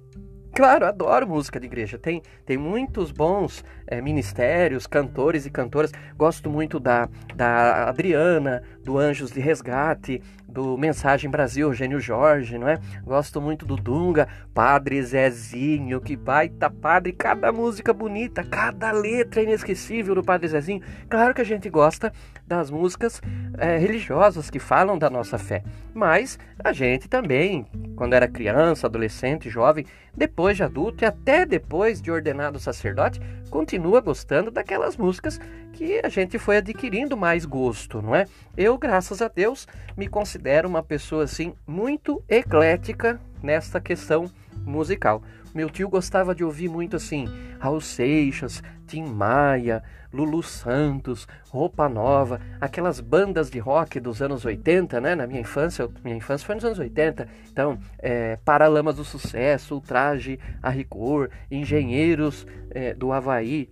Claro, 0.55 0.87
adoro 0.87 1.27
música 1.27 1.59
de 1.59 1.67
igreja. 1.67 1.99
Tem, 1.99 2.23
tem 2.47 2.57
muitos 2.57 3.11
bons 3.11 3.65
é, 3.89 4.01
ministérios, 4.01 4.87
cantores 4.87 5.45
e 5.47 5.51
cantoras. 5.51 5.91
Gosto 6.17 6.49
muito 6.49 6.79
da, 6.79 7.09
da 7.35 7.89
Adriana, 7.89 8.63
do 8.85 8.99
Anjos 8.99 9.31
de 9.31 9.41
Resgate, 9.41 10.23
do 10.47 10.77
Mensagem 10.79 11.29
Brasil, 11.29 11.69
Eugênio 11.69 11.99
Jorge, 11.99 12.59
não 12.59 12.69
é? 12.69 12.79
Gosto 13.03 13.41
muito 13.41 13.67
do 13.67 13.77
Dunga, 13.77 14.29
Padre 14.53 15.03
Zezinho, 15.03 16.01
que 16.01 16.15
baita 16.15 16.71
padre, 16.71 17.13
cada 17.13 17.51
música 17.51 17.93
bonita, 17.93 18.45
cada 18.45 18.93
letra 18.93 19.43
inesquecível 19.43 20.15
do 20.15 20.23
Padre 20.23 20.47
Zezinho. 20.47 20.83
Claro 21.09 21.35
que 21.35 21.41
a 21.41 21.45
gente 21.45 21.69
gosta 21.69 22.13
das 22.47 22.71
músicas 22.71 23.21
é, 23.59 23.79
religiosas 23.79 24.51
que 24.51 24.59
falam 24.59 24.99
da 24.99 25.09
nossa 25.09 25.39
fé, 25.39 25.65
mas 25.93 26.39
a 26.63 26.73
gente 26.73 27.09
também, 27.09 27.67
quando 27.97 28.13
era 28.13 28.29
criança, 28.29 28.87
adolescente, 28.87 29.49
jovem, 29.51 29.87
depois 30.17 30.57
de 30.57 30.63
adulto 30.63 31.03
e 31.03 31.07
até 31.07 31.45
depois 31.45 32.01
de 32.01 32.11
ordenado 32.11 32.61
sacerdote, 32.61 33.21
continua 33.51 34.01
gostando 34.01 34.51
daquelas 34.51 34.97
músicas 34.97 35.41
que 35.73 36.01
a 36.05 36.09
gente 36.09 36.39
foi 36.39 36.59
adquirindo 36.59 37.17
mais 37.17 37.45
gosto, 37.45 38.01
não 38.01 38.15
é? 38.15 38.27
Eu, 38.57 38.74
graças 38.79 39.21
a 39.23 39.29
Deus, 39.29 39.67
me 39.97 40.09
considero 40.09 40.69
uma 40.69 40.83
pessoa 40.83 41.25
assim 41.25 41.55
muito 41.67 42.23
eclética 42.29 43.21
nesta 43.43 43.81
questão 43.81 44.31
musical. 44.65 45.23
Meu 45.55 45.71
tio 45.71 45.89
gostava 45.89 46.35
de 46.35 46.43
ouvir 46.43 46.69
muito 46.69 46.97
assim, 46.97 47.27
Raul 47.61 47.81
Seixas, 47.81 48.63
Tim 48.87 49.05
Maia, 49.05 49.83
Lulu 50.13 50.43
Santos, 50.43 51.29
Roupa 51.49 51.89
Nova, 51.89 52.41
aquelas 52.61 53.01
bandas 53.01 53.51
de 53.51 53.59
rock 53.59 54.01
dos 54.01 54.23
anos 54.23 54.45
80, 54.45 55.01
né? 55.01 55.15
Na 55.15 55.27
minha 55.27 55.41
infância, 55.41 55.89
minha 56.03 56.17
infância 56.17 56.47
foi 56.47 56.55
nos 56.55 56.65
anos 56.65 56.79
80. 56.79 57.29
Então, 57.51 57.79
é, 57.99 58.37
Paralamas 58.45 58.97
do 58.97 59.05
Sucesso, 59.05 59.75
Ultraje 59.75 60.39
a 60.63 60.71
Rigor, 60.71 61.31
Engenheiros 61.51 62.47
é, 62.71 62.95
do 62.95 63.13
Havaí, 63.13 63.69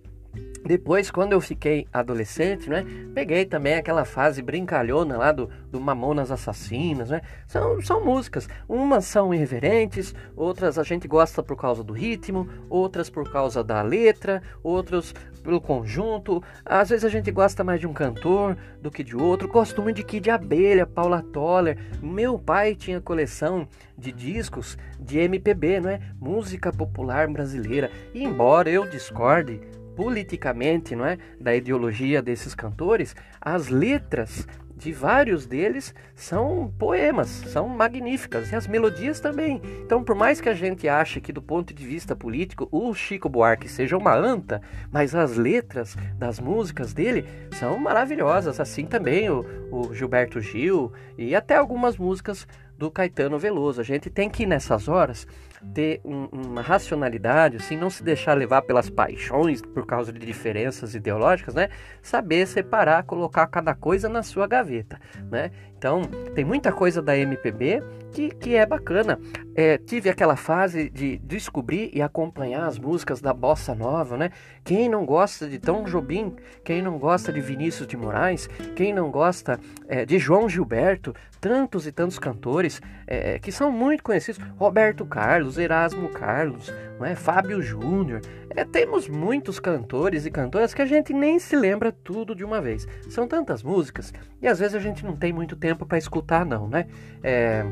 depois, 0.65 1.11
quando 1.11 1.33
eu 1.33 1.41
fiquei 1.41 1.85
adolescente, 1.91 2.69
né, 2.69 2.85
peguei 3.13 3.45
também 3.45 3.75
aquela 3.75 4.05
fase 4.05 4.41
brincalhona 4.41 5.17
lá 5.17 5.31
do, 5.33 5.49
do 5.69 5.79
Mamonas 5.79 6.31
Assassinas, 6.31 7.09
né? 7.09 7.21
São, 7.45 7.81
são 7.81 8.03
músicas, 8.03 8.47
umas 8.67 9.03
são 9.03 9.33
irreverentes, 9.33 10.15
outras 10.37 10.79
a 10.79 10.83
gente 10.83 11.05
gosta 11.05 11.43
por 11.43 11.57
causa 11.57 11.83
do 11.83 11.91
ritmo, 11.91 12.47
outras 12.69 13.09
por 13.09 13.29
causa 13.29 13.61
da 13.61 13.81
letra, 13.81 14.41
outras 14.63 15.13
pelo 15.43 15.59
conjunto. 15.59 16.41
Às 16.65 16.89
vezes 16.89 17.03
a 17.03 17.09
gente 17.09 17.29
gosta 17.29 17.61
mais 17.61 17.81
de 17.81 17.85
um 17.87 17.93
cantor 17.93 18.55
do 18.81 18.89
que 18.89 19.03
de 19.03 19.17
outro. 19.17 19.49
Gosto 19.49 19.81
muito 19.81 19.97
de 19.97 20.03
Kid 20.03 20.29
Abelha, 20.29 20.87
Paula 20.87 21.21
Toller. 21.21 21.77
Meu 22.01 22.39
pai 22.39 22.73
tinha 22.73 23.01
coleção 23.01 23.67
de 23.97 24.13
discos 24.13 24.77
de 24.97 25.19
MPB, 25.19 25.81
não 25.81 25.89
é? 25.89 25.99
Música 26.17 26.71
popular 26.71 27.27
brasileira. 27.27 27.91
E 28.13 28.23
embora 28.23 28.69
eu 28.69 28.89
discorde 28.89 29.59
politicamente, 29.95 30.95
não 30.95 31.05
é, 31.05 31.17
da 31.39 31.55
ideologia 31.55 32.21
desses 32.21 32.53
cantores, 32.55 33.15
as 33.41 33.69
letras 33.69 34.47
de 34.75 34.91
vários 34.91 35.45
deles 35.45 35.93
são 36.15 36.71
poemas, 36.77 37.29
são 37.29 37.67
magníficas 37.67 38.51
e 38.51 38.55
as 38.55 38.67
melodias 38.67 39.19
também. 39.19 39.61
Então, 39.85 40.03
por 40.03 40.15
mais 40.15 40.41
que 40.41 40.49
a 40.49 40.53
gente 40.53 40.89
ache 40.89 41.21
que 41.21 41.31
do 41.31 41.41
ponto 41.41 41.73
de 41.73 41.85
vista 41.85 42.15
político 42.15 42.67
o 42.71 42.93
Chico 42.93 43.29
Buarque 43.29 43.69
seja 43.69 43.97
uma 43.97 44.13
anta, 44.13 44.61
mas 44.91 45.15
as 45.15 45.37
letras 45.37 45.95
das 46.17 46.39
músicas 46.39 46.93
dele 46.93 47.25
são 47.57 47.77
maravilhosas, 47.77 48.59
assim 48.59 48.85
também 48.85 49.29
o, 49.29 49.45
o 49.71 49.93
Gilberto 49.93 50.41
Gil 50.41 50.91
e 51.17 51.35
até 51.35 51.55
algumas 51.55 51.95
músicas 51.97 52.47
do 52.77 52.91
Caetano 52.91 53.39
Veloso. 53.39 53.79
A 53.79 53.83
gente 53.83 54.09
tem 54.09 54.29
que 54.29 54.45
nessas 54.45 54.87
horas 54.87 55.25
ter 55.73 56.01
um, 56.03 56.25
uma 56.31 56.61
racionalidade, 56.61 57.57
assim, 57.57 57.77
não 57.77 57.89
se 57.89 58.03
deixar 58.03 58.33
levar 58.37 58.61
pelas 58.63 58.89
paixões 58.89 59.61
por 59.61 59.85
causa 59.85 60.11
de 60.11 60.19
diferenças 60.19 60.95
ideológicas, 60.95 61.53
né? 61.55 61.69
Saber 62.01 62.45
separar, 62.47 63.03
colocar 63.03 63.47
cada 63.47 63.73
coisa 63.73 64.07
na 64.09 64.23
sua 64.23 64.47
gaveta, 64.47 64.99
né? 65.29 65.51
Então, 65.83 66.01
tem 66.33 66.45
muita 66.45 66.71
coisa 66.71 67.01
da 67.01 67.17
MPB 67.17 67.83
que, 68.13 68.29
que 68.29 68.55
é 68.55 68.65
bacana. 68.65 69.19
É, 69.53 69.77
tive 69.77 70.09
aquela 70.09 70.37
fase 70.37 70.89
de 70.89 71.17
descobrir 71.17 71.91
e 71.93 72.01
acompanhar 72.01 72.67
as 72.67 72.79
músicas 72.79 73.19
da 73.19 73.33
bossa 73.33 73.75
nova, 73.75 74.15
né? 74.15 74.29
Quem 74.63 74.87
não 74.87 75.05
gosta 75.05 75.47
de 75.47 75.59
Tom 75.59 75.83
Jobim, 75.83 76.33
quem 76.63 76.81
não 76.81 76.97
gosta 76.97 77.33
de 77.33 77.41
Vinícius 77.41 77.85
de 77.85 77.97
Moraes, 77.97 78.47
quem 78.77 78.93
não 78.93 79.11
gosta 79.11 79.59
é, 79.89 80.05
de 80.05 80.17
João 80.17 80.47
Gilberto, 80.47 81.13
tantos 81.41 81.85
e 81.85 81.91
tantos 81.91 82.17
cantores 82.17 82.81
é, 83.05 83.37
que 83.37 83.51
são 83.51 83.69
muito 83.69 84.01
conhecidos, 84.01 84.41
Roberto 84.55 85.05
Carlos, 85.05 85.57
Erasmo 85.57 86.07
Carlos, 86.07 86.71
não 86.97 87.05
é? 87.05 87.15
Fábio 87.15 87.61
Júnior. 87.61 88.21
É, 88.49 88.63
temos 88.63 89.09
muitos 89.09 89.59
cantores 89.59 90.25
e 90.25 90.31
cantoras 90.31 90.73
que 90.73 90.81
a 90.81 90.85
gente 90.85 91.11
nem 91.11 91.39
se 91.39 91.55
lembra 91.55 91.91
tudo 91.91 92.33
de 92.33 92.45
uma 92.45 92.61
vez. 92.61 92.87
São 93.09 93.27
tantas 93.27 93.61
músicas 93.61 94.13
e 94.41 94.47
às 94.47 94.59
vezes 94.59 94.75
a 94.75 94.79
gente 94.79 95.03
não 95.03 95.15
tem 95.15 95.33
muito 95.33 95.55
tempo 95.55 95.72
para 95.75 95.97
escutar, 95.97 96.45
não, 96.45 96.67
né? 96.67 96.87
É, 97.23 97.65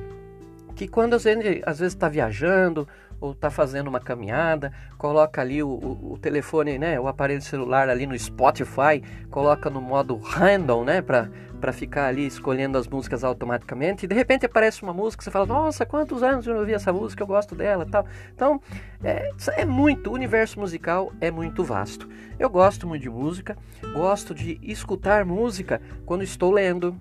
que 0.75 0.88
quando 0.88 1.15
a 1.15 1.17
gente 1.17 1.62
às 1.65 1.79
vezes 1.79 1.93
está 1.93 2.10
viajando 2.10 2.88
ou 3.22 3.34
está 3.34 3.51
fazendo 3.51 3.88
uma 3.88 4.00
caminhada, 4.00 4.74
coloca 4.98 5.39
ali 5.39 5.62
o, 5.62 5.70
o, 5.70 6.13
o, 6.13 6.17
telefone, 6.17 6.79
né, 6.79 7.00
o 7.00 7.08
aparelho 7.08 7.41
celular 7.41 7.88
ali 7.88 8.08
no 8.08 8.17
Spotify, 8.17 9.03
coloca 9.29 9.70
no 9.70 9.79
modo 9.79 10.17
random, 10.17 10.84
né, 10.84 11.03
para 11.03 11.72
ficar 11.72 12.08
ali 12.08 12.25
escolhendo 12.25 12.79
as 12.79 12.88
músicas 12.88 13.24
automaticamente 13.24 14.05
e 14.05 14.08
de 14.08 14.15
repente 14.15 14.48
aparece 14.48 14.81
uma 14.81 14.91
música 14.91 15.24
você 15.24 15.29
fala 15.29 15.46
nossa 15.46 15.86
quantos 15.86 16.24
anos 16.24 16.48
eu 16.48 16.53
não 16.53 16.62
ouvi 16.62 16.74
essa 16.74 16.91
música 16.91 17.22
eu 17.22 17.27
gosto 17.27 17.53
dela 17.53 17.86
tal 17.86 18.03
então 18.34 18.60
é, 19.03 19.29
é 19.55 19.63
muito 19.63 20.10
o 20.10 20.13
universo 20.13 20.60
musical 20.60 21.13
é 21.22 21.29
muito 21.29 21.63
vasto 21.63 22.10
eu 22.39 22.50
gosto 22.50 22.88
muito 22.88 23.03
de 23.03 23.10
música 23.12 23.55
gosto 23.93 24.34
de 24.34 24.60
escutar 24.63 25.24
música 25.24 25.79
quando 26.03 26.24
estou 26.24 26.51
lendo 26.51 27.00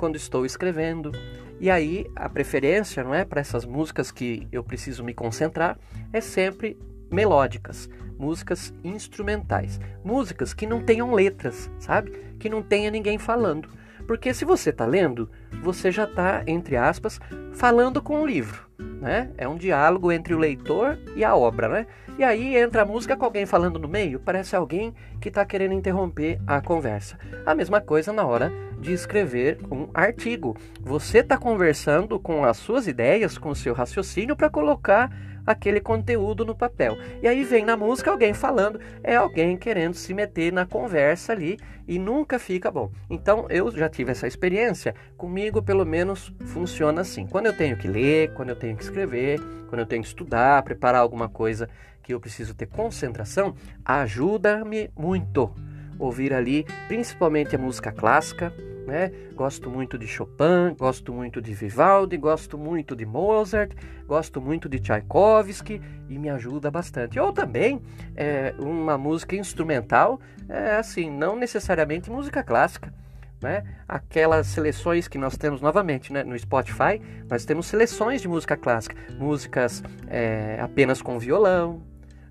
quando 0.00 0.16
estou 0.16 0.46
escrevendo 0.46 1.12
e 1.60 1.70
aí 1.70 2.06
a 2.16 2.26
preferência, 2.26 3.04
não 3.04 3.14
é, 3.14 3.22
para 3.22 3.42
essas 3.42 3.66
músicas 3.66 4.10
que 4.10 4.48
eu 4.50 4.64
preciso 4.64 5.04
me 5.04 5.12
concentrar 5.12 5.78
é 6.10 6.22
sempre 6.22 6.78
melódicas, 7.10 7.86
músicas 8.18 8.72
instrumentais, 8.82 9.78
músicas 10.02 10.54
que 10.54 10.66
não 10.66 10.82
tenham 10.82 11.12
letras, 11.12 11.70
sabe? 11.78 12.12
Que 12.38 12.48
não 12.48 12.62
tenha 12.62 12.90
ninguém 12.90 13.18
falando. 13.18 13.68
Porque 14.10 14.34
se 14.34 14.44
você 14.44 14.70
está 14.70 14.84
lendo, 14.84 15.30
você 15.62 15.92
já 15.92 16.02
está, 16.02 16.42
entre 16.44 16.76
aspas, 16.76 17.20
falando 17.52 18.02
com 18.02 18.20
o 18.20 18.26
livro. 18.26 18.66
Né? 18.76 19.30
É 19.38 19.46
um 19.46 19.56
diálogo 19.56 20.10
entre 20.10 20.34
o 20.34 20.38
leitor 20.38 20.98
e 21.14 21.22
a 21.22 21.36
obra. 21.36 21.68
Né? 21.68 21.86
E 22.18 22.24
aí 22.24 22.56
entra 22.56 22.82
a 22.82 22.84
música 22.84 23.16
com 23.16 23.24
alguém 23.24 23.46
falando 23.46 23.78
no 23.78 23.86
meio, 23.86 24.18
parece 24.18 24.56
alguém 24.56 24.92
que 25.20 25.28
está 25.28 25.44
querendo 25.44 25.74
interromper 25.74 26.40
a 26.44 26.60
conversa. 26.60 27.20
A 27.46 27.54
mesma 27.54 27.80
coisa 27.80 28.12
na 28.12 28.26
hora 28.26 28.52
de 28.80 28.92
escrever 28.92 29.60
um 29.70 29.88
artigo. 29.94 30.56
Você 30.80 31.18
está 31.18 31.38
conversando 31.38 32.18
com 32.18 32.44
as 32.44 32.56
suas 32.56 32.88
ideias, 32.88 33.38
com 33.38 33.50
o 33.50 33.54
seu 33.54 33.72
raciocínio 33.72 34.34
para 34.34 34.50
colocar 34.50 35.08
aquele 35.50 35.80
conteúdo 35.80 36.44
no 36.44 36.54
papel. 36.54 36.96
E 37.22 37.28
aí 37.28 37.44
vem 37.44 37.64
na 37.64 37.76
música 37.76 38.10
alguém 38.10 38.32
falando, 38.32 38.80
é 39.02 39.16
alguém 39.16 39.56
querendo 39.56 39.94
se 39.94 40.14
meter 40.14 40.52
na 40.52 40.66
conversa 40.66 41.32
ali 41.32 41.58
e 41.86 41.98
nunca 41.98 42.38
fica 42.38 42.70
bom. 42.70 42.90
Então 43.08 43.46
eu 43.48 43.70
já 43.70 43.88
tive 43.88 44.12
essa 44.12 44.26
experiência, 44.26 44.94
comigo 45.16 45.62
pelo 45.62 45.84
menos 45.84 46.32
funciona 46.46 47.00
assim. 47.00 47.26
Quando 47.26 47.46
eu 47.46 47.56
tenho 47.56 47.76
que 47.76 47.88
ler, 47.88 48.32
quando 48.34 48.50
eu 48.50 48.56
tenho 48.56 48.76
que 48.76 48.82
escrever, 48.82 49.40
quando 49.68 49.80
eu 49.80 49.86
tenho 49.86 50.02
que 50.02 50.08
estudar, 50.08 50.62
preparar 50.62 51.00
alguma 51.00 51.28
coisa 51.28 51.68
que 52.02 52.14
eu 52.14 52.20
preciso 52.20 52.54
ter 52.54 52.66
concentração, 52.66 53.54
ajuda-me 53.84 54.90
muito 54.96 55.52
ouvir 55.98 56.32
ali, 56.32 56.64
principalmente 56.88 57.54
a 57.54 57.58
música 57.58 57.92
clássica, 57.92 58.52
né? 58.86 59.10
Gosto 59.34 59.70
muito 59.70 59.98
de 59.98 60.06
Chopin, 60.06 60.74
gosto 60.76 61.12
muito 61.12 61.40
de 61.40 61.54
Vivaldi, 61.54 62.16
gosto 62.16 62.58
muito 62.58 62.96
de 62.96 63.06
Mozart, 63.06 63.72
gosto 64.06 64.40
muito 64.40 64.68
de 64.68 64.78
Tchaikovsky 64.78 65.80
e 66.08 66.18
me 66.18 66.28
ajuda 66.28 66.70
bastante. 66.70 67.18
Ou 67.18 67.32
também 67.32 67.80
é, 68.16 68.54
uma 68.58 68.98
música 68.98 69.36
instrumental, 69.36 70.20
é, 70.48 70.76
assim, 70.76 71.10
não 71.10 71.36
necessariamente 71.36 72.10
música 72.10 72.42
clássica. 72.42 72.92
Né? 73.40 73.64
Aquelas 73.88 74.48
seleções 74.48 75.08
que 75.08 75.16
nós 75.16 75.36
temos 75.36 75.62
novamente 75.62 76.12
né? 76.12 76.22
no 76.22 76.38
Spotify, 76.38 77.00
nós 77.28 77.44
temos 77.44 77.66
seleções 77.66 78.20
de 78.20 78.28
música 78.28 78.54
clássica, 78.54 78.94
músicas 79.18 79.82
é, 80.08 80.58
apenas 80.60 81.00
com 81.00 81.18
violão, 81.18 81.82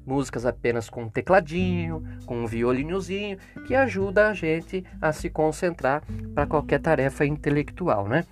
músicas 0.09 0.43
apenas 0.43 0.89
com 0.89 1.07
tecladinho, 1.07 2.03
com 2.25 2.43
um 2.43 2.47
violinozinho, 2.47 3.37
que 3.67 3.75
ajuda 3.75 4.29
a 4.29 4.33
gente 4.33 4.83
a 4.99 5.13
se 5.13 5.29
concentrar 5.29 6.01
para 6.33 6.47
qualquer 6.47 6.79
tarefa 6.79 7.25
intelectual, 7.25 8.07
né? 8.07 8.25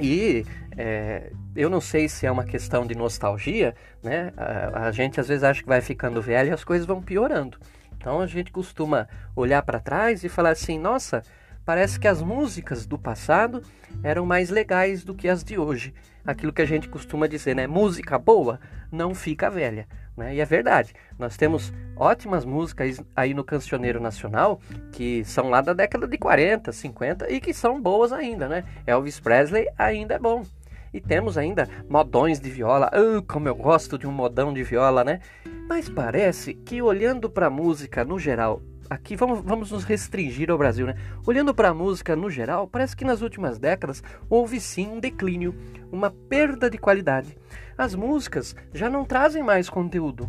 E 0.00 0.46
é, 0.76 1.30
eu 1.54 1.68
não 1.68 1.80
sei 1.80 2.08
se 2.08 2.24
é 2.24 2.30
uma 2.30 2.44
questão 2.44 2.86
de 2.86 2.94
nostalgia, 2.94 3.74
né? 4.02 4.32
A, 4.36 4.86
a, 4.86 4.92
gente 4.92 5.20
às 5.20 5.28
vezes 5.28 5.44
acha 5.44 5.60
que 5.62 5.68
vai 5.68 5.82
ficando 5.82 6.22
velho 6.22 6.48
e 6.48 6.52
as 6.52 6.64
coisas 6.64 6.86
vão 6.86 7.02
piorando. 7.02 7.58
Então 7.94 8.20
a 8.20 8.26
gente 8.26 8.50
costuma 8.50 9.06
olhar 9.36 9.62
para 9.62 9.78
trás 9.78 10.24
e 10.24 10.30
falar 10.30 10.50
assim: 10.50 10.78
nossa, 10.78 11.22
parece 11.64 11.98
que 11.98 12.08
as 12.08 12.22
músicas 12.22 12.86
do 12.86 12.98
passado 12.98 13.62
eram 14.02 14.26
mais 14.26 14.50
legais 14.50 15.04
do 15.04 15.14
que 15.14 15.28
as 15.28 15.44
de 15.44 15.58
hoje. 15.58 15.94
Aquilo 16.24 16.52
que 16.52 16.62
a 16.62 16.66
gente 16.66 16.88
costuma 16.88 17.26
dizer, 17.26 17.56
né? 17.56 17.66
Música 17.66 18.18
boa 18.18 18.60
não 18.90 19.14
fica 19.14 19.50
velha. 19.50 19.86
Né? 20.16 20.34
E 20.36 20.40
é 20.40 20.44
verdade, 20.44 20.92
nós 21.18 21.36
temos 21.36 21.72
ótimas 21.96 22.44
músicas 22.44 23.00
aí 23.16 23.32
no 23.32 23.42
Cancioneiro 23.42 23.98
Nacional 23.98 24.60
que 24.92 25.24
são 25.24 25.48
lá 25.48 25.62
da 25.62 25.72
década 25.72 26.06
de 26.06 26.18
40, 26.18 26.70
50 26.70 27.32
e 27.32 27.40
que 27.40 27.54
são 27.54 27.80
boas 27.80 28.12
ainda, 28.12 28.46
né? 28.46 28.64
Elvis 28.86 29.18
Presley 29.18 29.68
ainda 29.78 30.14
é 30.14 30.18
bom. 30.18 30.44
E 30.92 31.00
temos 31.00 31.38
ainda 31.38 31.66
modões 31.88 32.38
de 32.38 32.50
viola. 32.50 32.90
Oh, 32.92 33.22
como 33.22 33.48
eu 33.48 33.54
gosto 33.54 33.96
de 33.96 34.06
um 34.06 34.12
modão 34.12 34.52
de 34.52 34.62
viola, 34.62 35.02
né? 35.02 35.20
Mas 35.66 35.88
parece 35.88 36.52
que 36.52 36.82
olhando 36.82 37.30
para 37.30 37.46
a 37.46 37.50
música 37.50 38.04
no 38.04 38.18
geral 38.18 38.60
aqui 38.92 39.16
vamos, 39.16 39.40
vamos 39.40 39.72
nos 39.72 39.84
restringir 39.84 40.50
ao 40.50 40.58
Brasil, 40.58 40.86
né? 40.86 40.94
Olhando 41.26 41.54
para 41.54 41.70
a 41.70 41.74
música 41.74 42.14
no 42.14 42.30
geral, 42.30 42.68
parece 42.68 42.94
que 42.94 43.04
nas 43.04 43.22
últimas 43.22 43.58
décadas 43.58 44.02
houve 44.28 44.60
sim 44.60 44.88
um 44.88 45.00
declínio, 45.00 45.54
uma 45.90 46.10
perda 46.10 46.68
de 46.68 46.78
qualidade. 46.78 47.36
As 47.76 47.94
músicas 47.94 48.54
já 48.72 48.88
não 48.88 49.04
trazem 49.04 49.42
mais 49.42 49.68
conteúdo. 49.68 50.28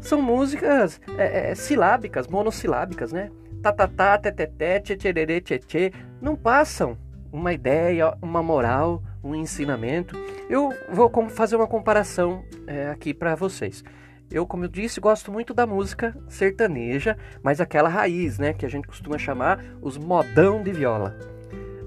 São 0.00 0.20
músicas 0.20 1.00
é, 1.16 1.50
é, 1.50 1.54
silábicas, 1.54 2.26
monossilábicas, 2.26 3.12
né? 3.12 3.30
Tatatá, 3.62 4.18
teteté, 4.18 4.80
tchetchererê, 4.80 5.40
tchetchê, 5.40 5.92
não 6.20 6.36
passam 6.36 6.98
uma 7.32 7.52
ideia, 7.52 8.14
uma 8.20 8.42
moral, 8.42 9.02
um 9.22 9.34
ensinamento. 9.34 10.16
Eu 10.50 10.70
vou 10.90 11.10
fazer 11.30 11.56
uma 11.56 11.66
comparação 11.66 12.44
é, 12.66 12.88
aqui 12.88 13.14
para 13.14 13.34
vocês. 13.34 13.82
Eu, 14.32 14.46
como 14.46 14.64
eu 14.64 14.68
disse, 14.68 14.98
gosto 14.98 15.30
muito 15.30 15.52
da 15.52 15.66
música 15.66 16.16
sertaneja, 16.26 17.18
mas 17.42 17.60
aquela 17.60 17.88
raiz, 17.88 18.38
né, 18.38 18.54
que 18.54 18.64
a 18.64 18.68
gente 18.68 18.88
costuma 18.88 19.18
chamar 19.18 19.62
os 19.82 19.98
modão 19.98 20.62
de 20.62 20.72
viola. 20.72 21.14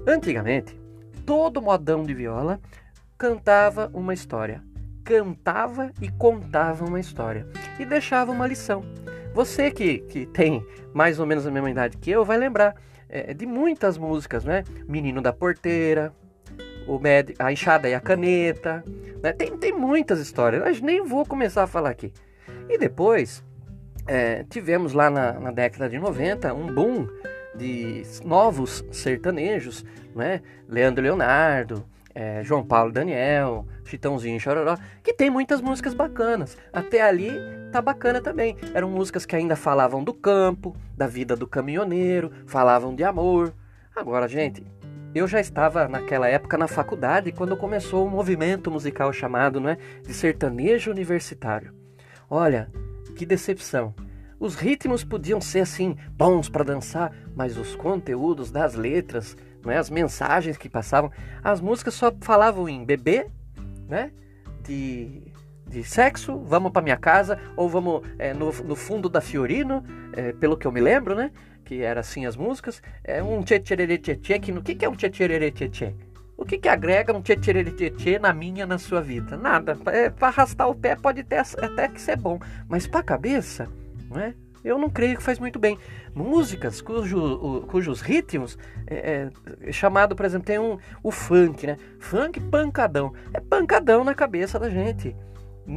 Antigamente, 0.06 0.78
todo 1.26 1.60
modão 1.60 2.04
de 2.04 2.14
viola 2.14 2.60
cantava 3.18 3.90
uma 3.92 4.14
história, 4.14 4.62
cantava 5.02 5.90
e 6.00 6.08
contava 6.08 6.84
uma 6.84 7.00
história 7.00 7.48
e 7.80 7.84
deixava 7.84 8.30
uma 8.30 8.46
lição. 8.46 8.84
Você 9.34 9.72
que, 9.72 9.98
que 9.98 10.24
tem 10.26 10.64
mais 10.94 11.18
ou 11.18 11.26
menos 11.26 11.46
a 11.46 11.50
mesma 11.50 11.70
idade 11.70 11.96
que 11.96 12.12
eu 12.12 12.24
vai 12.24 12.38
lembrar 12.38 12.76
é, 13.08 13.34
de 13.34 13.44
muitas 13.44 13.98
músicas, 13.98 14.44
né? 14.44 14.62
Menino 14.86 15.20
da 15.20 15.32
Porteira, 15.32 16.14
o 16.86 16.98
med... 16.98 17.34
a 17.40 17.52
enxada 17.52 17.88
e 17.88 17.94
a 17.94 18.00
caneta, 18.00 18.84
né? 19.20 19.32
tem, 19.32 19.56
tem 19.58 19.72
muitas 19.72 20.20
histórias, 20.20 20.62
mas 20.62 20.80
nem 20.80 21.04
vou 21.04 21.26
começar 21.26 21.64
a 21.64 21.66
falar 21.66 21.90
aqui. 21.90 22.12
E 22.68 22.78
depois 22.78 23.44
é, 24.06 24.44
tivemos 24.44 24.92
lá 24.92 25.10
na, 25.10 25.32
na, 25.34 25.50
década 25.50 25.88
de 25.88 25.98
90 25.98 26.52
um 26.54 26.66
boom 26.66 27.08
de 27.54 28.02
novos 28.24 28.84
sertanejos, 28.92 29.84
né? 30.14 30.42
Leandro 30.68 31.02
Leonardo, 31.02 31.84
é, 32.14 32.42
João 32.42 32.64
Paulo 32.64 32.92
Daniel, 32.92 33.66
Chitãozinho 33.84 34.36
e 34.36 34.40
Chororó, 34.40 34.76
que 35.02 35.12
tem 35.12 35.30
muitas 35.30 35.60
músicas 35.60 35.94
bacanas. 35.94 36.56
Até 36.72 37.02
ali 37.02 37.32
tá 37.70 37.80
bacana 37.80 38.20
também. 38.20 38.56
Eram 38.74 38.90
músicas 38.90 39.26
que 39.26 39.36
ainda 39.36 39.56
falavam 39.56 40.02
do 40.02 40.14
campo, 40.14 40.76
da 40.96 41.06
vida 41.06 41.36
do 41.36 41.46
caminhoneiro, 41.46 42.32
falavam 42.46 42.94
de 42.94 43.04
amor. 43.04 43.52
Agora, 43.94 44.28
gente, 44.28 44.66
eu 45.14 45.26
já 45.26 45.40
estava 45.40 45.88
naquela 45.88 46.28
época 46.28 46.58
na 46.58 46.68
faculdade 46.68 47.32
quando 47.32 47.56
começou 47.56 48.04
o 48.04 48.06
um 48.06 48.10
movimento 48.10 48.70
musical 48.70 49.12
chamado 49.12 49.60
né, 49.60 49.78
de 50.02 50.12
sertanejo 50.12 50.90
universitário. 50.90 51.85
Olha, 52.28 52.68
que 53.16 53.24
decepção. 53.24 53.94
Os 54.38 54.54
ritmos 54.54 55.02
podiam 55.02 55.40
ser 55.40 55.60
assim 55.60 55.96
bons 56.10 56.48
para 56.48 56.64
dançar, 56.64 57.12
mas 57.34 57.56
os 57.56 57.74
conteúdos 57.74 58.50
das 58.50 58.74
letras, 58.74 59.36
né, 59.64 59.78
as 59.78 59.88
mensagens 59.88 60.56
que 60.58 60.68
passavam, 60.68 61.10
as 61.42 61.60
músicas 61.60 61.94
só 61.94 62.12
falavam 62.20 62.68
em 62.68 62.84
bebê, 62.84 63.28
né, 63.88 64.10
de, 64.62 65.22
de 65.66 65.82
sexo, 65.82 66.38
vamos 66.40 66.70
para 66.70 66.82
minha 66.82 66.96
casa 66.96 67.38
ou 67.56 67.68
vamos 67.68 68.02
é, 68.18 68.34
no, 68.34 68.52
no, 68.52 68.76
fundo 68.76 69.08
da 69.08 69.22
Fiorino, 69.22 69.82
é, 70.12 70.32
pelo 70.32 70.56
que 70.56 70.66
eu 70.66 70.72
me 70.72 70.80
lembro, 70.80 71.14
né, 71.14 71.30
que 71.64 71.80
era 71.80 72.00
assim 72.00 72.26
as 72.26 72.36
músicas, 72.36 72.82
é 73.02 73.22
um 73.22 73.42
tchê 73.42 73.58
tchê 73.58 73.98
tchê 73.98 74.16
tchê, 74.16 74.38
que 74.38 74.52
no 74.52 74.62
que 74.62 74.74
que 74.74 74.84
é 74.84 74.88
um 74.88 74.94
tchê 74.94 75.08
tchê 75.08 75.50
tchê 75.50 75.68
tchê? 75.68 75.94
O 76.36 76.44
que, 76.44 76.58
que 76.58 76.68
agrega 76.68 77.12
um 77.12 77.22
tchê 77.22 78.18
na 78.18 78.32
minha, 78.32 78.66
na 78.66 78.78
sua 78.78 79.00
vida? 79.00 79.36
Nada. 79.36 79.78
É, 79.86 80.10
para 80.10 80.28
arrastar 80.28 80.68
o 80.68 80.74
pé 80.74 80.94
pode 80.94 81.24
ter 81.24 81.42
até 81.60 81.88
que 81.88 82.00
ser 82.00 82.16
bom, 82.16 82.38
mas 82.68 82.86
para 82.86 83.00
a 83.00 83.04
cabeça, 83.04 83.68
não 84.10 84.20
é? 84.20 84.34
eu 84.66 84.78
não 84.78 84.90
creio 84.90 85.16
que 85.16 85.22
faz 85.22 85.38
muito 85.38 85.58
bem. 85.58 85.78
Músicas 86.12 86.80
cujo, 86.80 87.62
cujos 87.68 88.00
ritmos 88.00 88.58
é, 88.86 89.30
é, 89.60 89.72
chamado, 89.72 90.16
por 90.16 90.26
exemplo, 90.26 90.46
tem 90.46 90.58
um, 90.58 90.76
o 91.02 91.12
funk, 91.12 91.66
né? 91.66 91.78
Funk 92.00 92.40
pancadão. 92.40 93.12
É 93.32 93.38
pancadão 93.38 94.02
na 94.02 94.14
cabeça 94.14 94.58
da 94.58 94.68
gente 94.68 95.14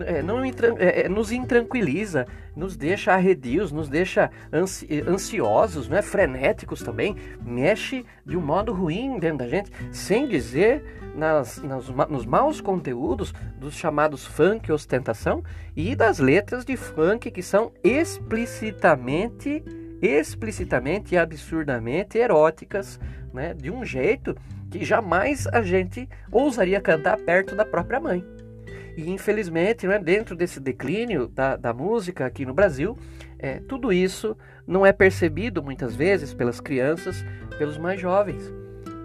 é, 0.06 0.21
não 0.21 0.43
é, 0.43 0.52
é, 0.78 1.10
nos 1.10 1.32
intranquiliza, 1.32 2.28
nos 2.56 2.78
deixa 2.78 3.13
arredios, 3.13 3.71
nos 3.71 3.89
deixa 3.89 4.30
ansi 4.54 5.04
ansiosos, 5.08 5.89
né, 5.89 6.02
frenéticos 6.02 6.82
também, 6.84 7.15
mexe 7.41 8.06
de 8.25 8.38
um 8.38 8.41
modo 8.41 8.71
ruim 8.71 9.17
dentro 9.17 9.39
da 9.39 9.47
gente, 9.47 9.71
sem 9.91 10.28
dizer 10.28 10.84
nas, 11.15 11.62
nas, 11.63 11.89
nos 11.89 12.25
maus 12.25 12.62
conteúdos 12.62 13.34
dos 13.58 13.73
chamados 13.73 14.25
funk 14.25 14.71
ostentação 14.71 15.43
e 15.75 15.95
das 15.95 16.19
letras 16.19 16.63
de 16.63 16.78
funk 16.78 17.32
que 17.32 17.41
são 17.41 17.71
explicitamente, 17.84 19.63
explicitamente 20.02 21.15
e 21.15 21.17
absurdamente 21.17 22.17
eróticas, 22.17 22.99
né, 23.34 23.54
de 23.56 23.71
um 23.71 23.84
jeito 23.84 24.36
que 24.69 24.86
jamais 24.86 25.47
a 25.47 25.63
gente 25.63 26.08
ousaria 26.32 26.80
cantar 26.80 27.17
perto 27.17 27.56
da 27.56 27.65
própria 27.65 27.99
mãe. 27.99 28.38
E 28.99 29.09
infelizmente, 29.12 29.88
né, 29.88 29.97
dentro 29.97 30.35
desse 30.35 30.59
declínio 30.59 31.29
da, 31.29 31.55
da 31.55 31.73
música 31.73 32.25
aqui 32.25 32.45
no 32.45 32.53
Brasil, 32.53 32.97
é, 33.38 33.62
tudo 33.62 33.93
isso 33.93 34.35
não 34.67 34.85
é 34.85 34.91
percebido 34.91 35.63
muitas 35.63 35.95
vezes 35.95 36.33
pelas 36.33 36.59
crianças, 36.59 37.23
pelos 37.57 37.77
mais 37.77 37.97
jovens. 37.97 38.51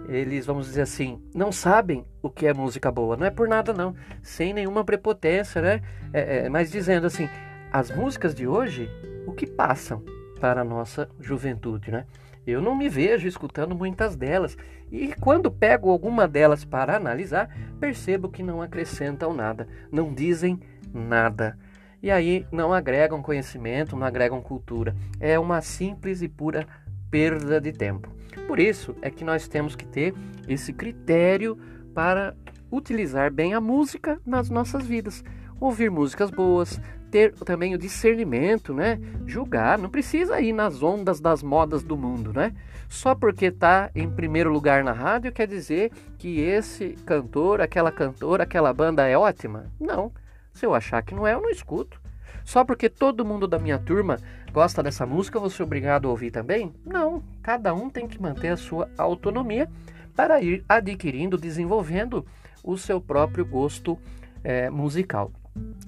Eles, 0.09 0.45
vamos 0.45 0.65
dizer 0.65 0.81
assim, 0.81 1.21
não 1.33 1.49
sabem 1.49 2.05
o 2.21 2.29
que 2.29 2.45
é 2.45 2.53
música 2.53 2.91
boa. 2.91 3.15
Não 3.15 3.25
é 3.25 3.29
por 3.29 3.47
nada, 3.47 3.71
não. 3.71 3.95
Sem 4.21 4.53
nenhuma 4.53 4.83
prepotência, 4.83 5.61
né? 5.61 5.81
É, 6.11 6.39
é, 6.39 6.49
mas 6.49 6.69
dizendo 6.69 7.07
assim, 7.07 7.29
as 7.71 7.89
músicas 7.89 8.35
de 8.35 8.45
hoje, 8.45 8.89
o 9.25 9.31
que 9.31 9.47
passam 9.47 10.03
para 10.41 10.59
a 10.59 10.65
nossa 10.65 11.07
juventude, 11.21 11.89
né? 11.89 12.05
Eu 12.45 12.61
não 12.61 12.75
me 12.75 12.87
vejo 12.89 13.27
escutando 13.27 13.75
muitas 13.75 14.15
delas 14.15 14.57
e 14.91 15.13
quando 15.19 15.51
pego 15.51 15.89
alguma 15.89 16.27
delas 16.27 16.63
para 16.63 16.95
analisar, 16.95 17.49
percebo 17.79 18.29
que 18.29 18.43
não 18.43 18.61
acrescentam 18.61 19.33
nada, 19.33 19.67
não 19.91 20.13
dizem 20.13 20.59
nada. 20.93 21.57
E 22.01 22.11
aí 22.11 22.45
não 22.51 22.71
agregam 22.71 23.21
conhecimento, 23.21 23.95
não 23.95 24.05
agregam 24.05 24.41
cultura. 24.41 24.95
É 25.19 25.39
uma 25.39 25.61
simples 25.61 26.21
e 26.21 26.27
pura 26.27 26.67
perda 27.09 27.59
de 27.59 27.71
tempo. 27.71 28.13
Por 28.47 28.59
isso 28.59 28.95
é 29.01 29.09
que 29.09 29.23
nós 29.23 29.47
temos 29.47 29.75
que 29.75 29.87
ter 29.87 30.13
esse 30.47 30.71
critério 30.71 31.57
para 31.95 32.35
utilizar 32.71 33.31
bem 33.31 33.53
a 33.53 33.61
música 33.61 34.19
nas 34.25 34.49
nossas 34.49 34.85
vidas. 34.85 35.23
Ouvir 35.59 35.89
músicas 35.89 36.29
boas, 36.29 36.79
ter 37.15 37.31
também 37.31 37.73
o 37.73 37.77
discernimento, 37.77 38.73
né? 38.73 38.99
Julgar, 39.25 39.77
não 39.77 39.89
precisa 39.89 40.41
ir 40.41 40.51
nas 40.51 40.83
ondas 40.83 41.21
das 41.21 41.41
modas 41.41 41.81
do 41.81 41.95
mundo, 41.95 42.33
né? 42.33 42.53
Só 42.89 43.15
porque 43.15 43.45
está 43.45 43.89
em 43.95 44.09
primeiro 44.09 44.51
lugar 44.51 44.83
na 44.83 44.91
rádio 44.91 45.31
quer 45.31 45.47
dizer 45.47 45.93
que 46.17 46.41
esse 46.41 46.89
cantor, 47.05 47.61
aquela 47.61 47.89
cantora, 47.89 48.43
aquela 48.43 48.73
banda 48.73 49.07
é 49.07 49.17
ótima? 49.17 49.71
Não. 49.79 50.11
Se 50.53 50.65
eu 50.65 50.75
achar 50.75 51.01
que 51.03 51.15
não 51.15 51.25
é, 51.25 51.35
eu 51.35 51.41
não 51.41 51.49
escuto. 51.49 52.01
Só 52.43 52.65
porque 52.65 52.89
todo 52.89 53.23
mundo 53.23 53.47
da 53.47 53.57
minha 53.57 53.79
turma 53.79 54.17
gosta 54.51 54.83
dessa 54.83 55.05
música, 55.05 55.37
eu 55.37 55.41
vou 55.41 55.49
ser 55.49 55.63
obrigado 55.63 56.09
a 56.09 56.11
ouvir 56.11 56.31
também? 56.31 56.73
Não. 56.85 57.23
Cada 57.41 57.73
um 57.73 57.89
tem 57.89 58.09
que 58.09 58.21
manter 58.21 58.49
a 58.49 58.57
sua 58.57 58.89
autonomia 58.97 59.69
para 60.13 60.41
ir 60.41 60.65
adquirindo, 60.67 61.37
desenvolvendo 61.37 62.25
o 62.61 62.77
seu 62.77 62.99
próprio 62.99 63.45
gosto 63.45 63.97
é, 64.43 64.69
musical 64.69 65.31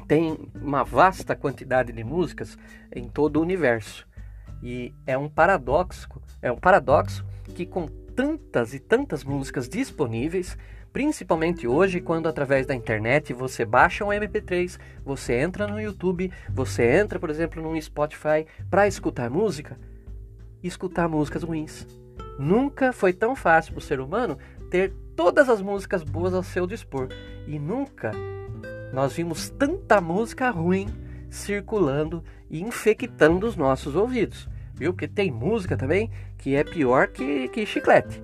tem 0.08 0.38
uma 0.56 0.84
vasta 0.84 1.36
quantidade 1.36 1.92
de 1.92 2.04
músicas 2.04 2.58
em 2.96 3.08
todo 3.08 3.38
o 3.38 3.42
universo. 3.42 4.08
E 4.64 4.94
é 5.06 5.18
um 5.18 5.30
paradoxo, 5.30 6.08
é 6.42 6.52
um 6.52 6.58
paradoxo 6.58 7.26
que 7.56 7.66
com 7.66 7.88
tantas 7.88 8.74
e 8.74 8.80
tantas 8.80 9.24
músicas 9.24 9.70
disponíveis, 9.70 10.58
Principalmente 10.98 11.68
hoje, 11.68 12.02
quando 12.02 12.28
através 12.28 12.66
da 12.66 12.74
internet 12.74 13.32
você 13.32 13.64
baixa 13.64 14.04
um 14.04 14.08
MP3, 14.08 14.80
você 15.06 15.36
entra 15.36 15.68
no 15.68 15.80
YouTube, 15.80 16.32
você 16.50 16.98
entra, 16.98 17.20
por 17.20 17.30
exemplo, 17.30 17.62
no 17.62 17.80
Spotify 17.80 18.48
para 18.68 18.88
escutar 18.88 19.30
música, 19.30 19.78
escutar 20.64 21.08
músicas 21.08 21.44
ruins. 21.44 21.86
Nunca 22.40 22.92
foi 22.92 23.14
tão 23.14 23.36
fácil 23.36 23.74
para 23.74 23.80
o 23.80 23.84
ser 23.84 24.00
humano 24.00 24.40
ter 24.72 24.92
todas 25.16 25.50
as 25.50 25.62
músicas 25.62 26.04
boas 26.04 26.34
ao 26.34 26.42
seu 26.42 26.66
dispor. 26.66 27.10
E 27.46 27.60
nunca 27.60 28.12
nós 28.98 29.14
vimos 29.14 29.48
tanta 29.52 30.02
música 30.02 30.50
ruim 30.50 30.88
circulando 31.30 32.24
e 32.50 32.64
infectando 32.64 33.46
os 33.46 33.56
nossos 33.56 33.96
ouvidos. 33.96 34.50
Viu? 34.74 34.92
Porque 34.92 35.08
tem 35.08 35.30
música 35.30 35.78
também 35.78 36.10
que 36.36 36.56
é 36.56 36.64
pior 36.64 37.10
que, 37.10 37.48
que 37.50 37.64
chiclete. 37.64 38.20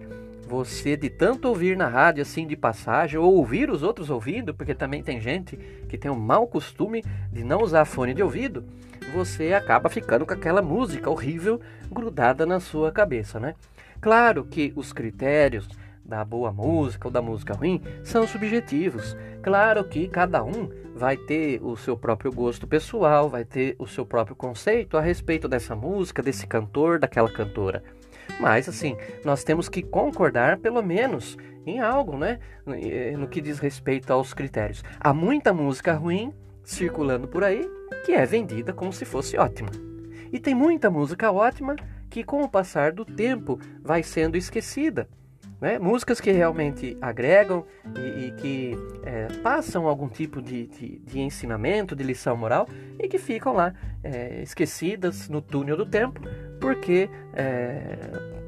Você, 0.47 0.97
de 0.97 1.11
tanto 1.11 1.47
ouvir 1.47 1.77
na 1.77 1.87
rádio 1.87 2.23
assim 2.23 2.47
de 2.47 2.55
passagem, 2.55 3.19
ou 3.19 3.35
ouvir 3.35 3.69
os 3.69 3.83
outros 3.83 4.09
ouvindo, 4.09 4.51
porque 4.51 4.73
também 4.73 5.03
tem 5.03 5.21
gente 5.21 5.57
que 5.87 5.95
tem 5.95 6.09
o 6.09 6.15
mau 6.15 6.47
costume 6.47 7.03
de 7.31 7.43
não 7.43 7.61
usar 7.61 7.85
fone 7.85 8.15
de 8.15 8.23
ouvido, 8.23 8.65
você 9.13 9.53
acaba 9.53 9.89
ficando 9.89 10.25
com 10.25 10.33
aquela 10.33 10.63
música 10.63 11.07
horrível 11.07 11.61
grudada 11.91 12.47
na 12.47 12.59
sua 12.59 12.91
cabeça, 12.91 13.39
né? 13.39 13.53
Claro 14.01 14.43
que 14.43 14.73
os 14.75 14.91
critérios 14.91 15.69
da 16.05 16.23
boa 16.23 16.51
música 16.51 17.07
ou 17.07 17.11
da 17.11 17.21
música 17.21 17.53
ruim 17.53 17.81
são 18.03 18.27
subjetivos. 18.27 19.15
Claro 19.41 19.83
que 19.83 20.07
cada 20.07 20.43
um 20.43 20.69
vai 20.95 21.17
ter 21.17 21.59
o 21.63 21.75
seu 21.75 21.97
próprio 21.97 22.31
gosto 22.31 22.67
pessoal, 22.67 23.29
vai 23.29 23.43
ter 23.43 23.75
o 23.79 23.87
seu 23.87 24.05
próprio 24.05 24.35
conceito 24.35 24.97
a 24.97 25.01
respeito 25.01 25.47
dessa 25.47 25.75
música, 25.75 26.21
desse 26.21 26.45
cantor, 26.45 26.99
daquela 26.99 27.31
cantora. 27.31 27.83
Mas 28.39 28.69
assim, 28.69 28.95
nós 29.23 29.43
temos 29.43 29.67
que 29.67 29.81
concordar 29.81 30.59
pelo 30.59 30.81
menos 30.81 31.37
em 31.65 31.79
algo, 31.79 32.17
né? 32.17 32.39
No 33.17 33.27
que 33.27 33.41
diz 33.41 33.59
respeito 33.59 34.11
aos 34.11 34.33
critérios. 34.33 34.83
Há 34.99 35.13
muita 35.13 35.53
música 35.53 35.93
ruim 35.93 36.33
circulando 36.63 37.27
por 37.27 37.43
aí 37.43 37.69
que 38.05 38.13
é 38.13 38.25
vendida 38.25 38.73
como 38.73 38.91
se 38.93 39.05
fosse 39.05 39.37
ótima. 39.37 39.69
E 40.31 40.39
tem 40.39 40.55
muita 40.55 40.89
música 40.89 41.31
ótima 41.31 41.75
que, 42.09 42.23
com 42.23 42.41
o 42.41 42.49
passar 42.49 42.91
do 42.91 43.05
tempo, 43.05 43.59
vai 43.81 44.03
sendo 44.03 44.35
esquecida. 44.35 45.07
Né? 45.63 45.79
Músicas 45.79 46.19
que 46.19 46.29
realmente 46.29 46.97
agregam 46.99 47.63
e, 47.95 48.25
e 48.25 48.31
que 48.33 48.77
é, 49.05 49.27
passam 49.41 49.87
algum 49.87 50.09
tipo 50.09 50.41
de, 50.41 50.67
de, 50.67 50.99
de, 50.99 51.21
ensinamento, 51.21 51.95
de 51.95 52.03
lição 52.03 52.35
moral 52.35 52.67
e 52.99 53.07
que 53.07 53.17
ficam 53.17 53.53
lá 53.53 53.73
é, 54.03 54.41
esquecidas 54.41 55.29
no 55.29 55.41
túnel 55.41 55.77
do 55.77 55.85
tempo 55.85 56.19
porque 56.59 57.09
é, 57.33 57.97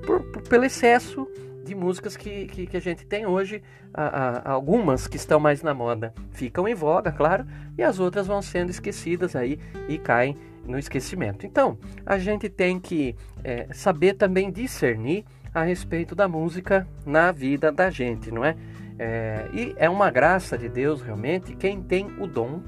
por, 0.05 0.23
por, 0.23 0.41
pelo 0.41 0.65
excesso 0.65 1.25
de 1.63 1.73
músicas 1.73 2.17
que, 2.17 2.47
que, 2.47 2.67
que 2.67 2.75
a 2.75 2.81
gente 2.81 3.05
tem 3.05 3.25
hoje, 3.25 3.63
a, 3.93 4.03
a, 4.03 4.51
algumas 4.51 5.07
que 5.07 5.15
estão 5.15 5.39
mais 5.39 5.63
na 5.63 5.73
moda 5.73 6.13
ficam 6.31 6.67
em 6.67 6.75
voga, 6.75 7.13
claro, 7.13 7.45
e 7.77 7.81
as 7.81 7.97
outras 7.97 8.27
vão 8.27 8.41
sendo 8.41 8.71
esquecidas 8.71 9.37
aí 9.37 9.57
e 9.87 9.97
caem 9.97 10.35
no 10.65 10.77
esquecimento. 10.77 11.45
Então, 11.45 11.77
a 12.05 12.17
gente 12.17 12.49
tem 12.49 12.77
que 12.77 13.15
é, 13.41 13.67
saber 13.71 14.15
também 14.15 14.51
discernir 14.51 15.23
a 15.55 15.63
respeito 15.63 16.13
da 16.13 16.27
música 16.27 16.85
na 17.05 17.31
vida 17.31 17.71
da 17.71 17.89
gente, 17.89 18.29
não 18.29 18.43
é? 18.43 18.57
é? 18.99 19.47
E 19.53 19.73
é 19.77 19.89
uma 19.89 20.11
graça 20.11 20.57
de 20.57 20.67
Deus 20.67 21.01
realmente 21.01 21.55
quem 21.55 21.81
tem 21.81 22.07
o 22.19 22.27
dom 22.27 22.61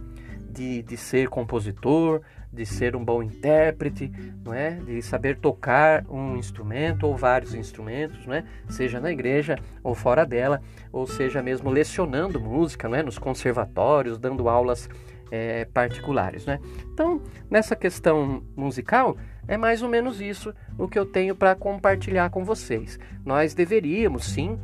de, 0.49 0.81
de 0.83 0.95
ser 0.95 1.27
compositor, 1.27 2.21
de 2.51 2.65
ser 2.65 2.95
um 2.95 3.03
bom 3.03 3.21
intérprete, 3.21 4.09
não 4.43 4.53
é? 4.53 4.71
De 4.71 5.01
saber 5.01 5.37
tocar 5.37 6.05
um 6.09 6.37
instrumento 6.37 7.05
ou 7.05 7.17
vários 7.17 7.53
instrumentos, 7.53 8.25
não 8.25 8.33
é? 8.33 8.45
Seja 8.69 9.01
na 9.01 9.11
igreja 9.11 9.59
ou 9.83 9.93
fora 9.93 10.25
dela, 10.25 10.61
ou 10.89 11.05
seja 11.05 11.43
mesmo 11.43 11.69
lecionando 11.69 12.39
música, 12.39 12.87
não 12.87 12.95
é? 12.95 13.03
Nos 13.03 13.19
conservatórios, 13.19 14.17
dando 14.17 14.47
aulas 14.47 14.89
é, 15.29 15.65
particulares, 15.65 16.45
né? 16.45 16.59
Então, 16.93 17.21
nessa 17.49 17.75
questão 17.75 18.41
musical, 18.55 19.17
é 19.47 19.57
mais 19.57 19.81
ou 19.81 19.89
menos 19.89 20.19
isso 20.19 20.53
o 20.77 20.87
que 20.87 20.99
eu 20.99 21.05
tenho 21.05 21.35
para 21.35 21.55
compartilhar 21.55 22.29
com 22.29 22.43
vocês. 22.43 22.99
Nós 23.25 23.53
deveríamos 23.53 24.25
sim 24.25 24.59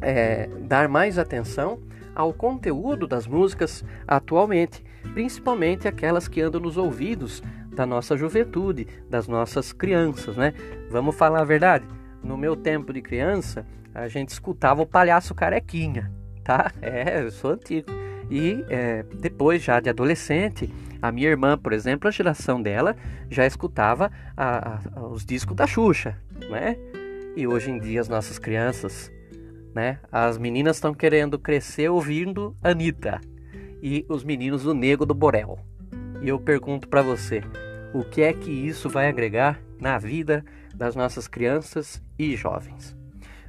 é, 0.00 0.48
dar 0.60 0.88
mais 0.88 1.18
atenção 1.18 1.80
ao 2.14 2.32
conteúdo 2.32 3.06
das 3.06 3.26
músicas 3.26 3.84
atualmente, 4.06 4.84
principalmente 5.14 5.88
aquelas 5.88 6.28
que 6.28 6.40
andam 6.40 6.60
nos 6.60 6.76
ouvidos 6.76 7.42
da 7.74 7.86
nossa 7.86 8.16
juventude, 8.16 8.86
das 9.08 9.26
nossas 9.26 9.72
crianças, 9.72 10.36
né? 10.36 10.52
Vamos 10.90 11.16
falar 11.16 11.40
a 11.40 11.44
verdade? 11.44 11.86
No 12.22 12.36
meu 12.36 12.54
tempo 12.54 12.92
de 12.92 13.00
criança, 13.00 13.66
a 13.94 14.08
gente 14.08 14.28
escutava 14.28 14.82
o 14.82 14.86
palhaço 14.86 15.34
carequinha, 15.34 16.12
tá? 16.44 16.70
É, 16.82 17.22
eu 17.22 17.30
sou 17.30 17.52
antigo. 17.52 17.90
E 18.30 18.64
é, 18.68 19.04
depois, 19.20 19.62
já 19.62 19.80
de 19.80 19.90
adolescente, 19.90 20.72
a 21.02 21.10
minha 21.10 21.28
irmã, 21.28 21.58
por 21.58 21.72
exemplo, 21.72 22.06
a 22.06 22.12
geração 22.12 22.62
dela 22.62 22.96
já 23.28 23.44
escutava 23.44 24.12
a, 24.36 24.78
a, 24.94 25.06
os 25.08 25.26
discos 25.26 25.56
da 25.56 25.66
Xuxa, 25.66 26.16
né? 26.48 26.76
E 27.36 27.44
hoje 27.44 27.72
em 27.72 27.80
dia 27.80 28.00
as 28.00 28.08
nossas 28.08 28.38
crianças, 28.38 29.10
né? 29.74 29.98
As 30.12 30.38
meninas 30.38 30.76
estão 30.76 30.94
querendo 30.94 31.40
crescer 31.40 31.88
ouvindo 31.88 32.56
Anitta 32.62 33.20
e 33.82 34.06
os 34.08 34.22
meninos 34.22 34.64
o 34.64 34.72
Nego 34.72 35.04
do 35.04 35.12
Borel. 35.12 35.58
E 36.22 36.28
eu 36.28 36.38
pergunto 36.38 36.88
para 36.88 37.02
você, 37.02 37.42
o 37.92 38.04
que 38.04 38.22
é 38.22 38.32
que 38.32 38.50
isso 38.50 38.88
vai 38.88 39.08
agregar 39.08 39.60
na 39.80 39.98
vida 39.98 40.44
das 40.72 40.94
nossas 40.94 41.26
crianças 41.26 42.00
e 42.16 42.36
jovens? 42.36 42.96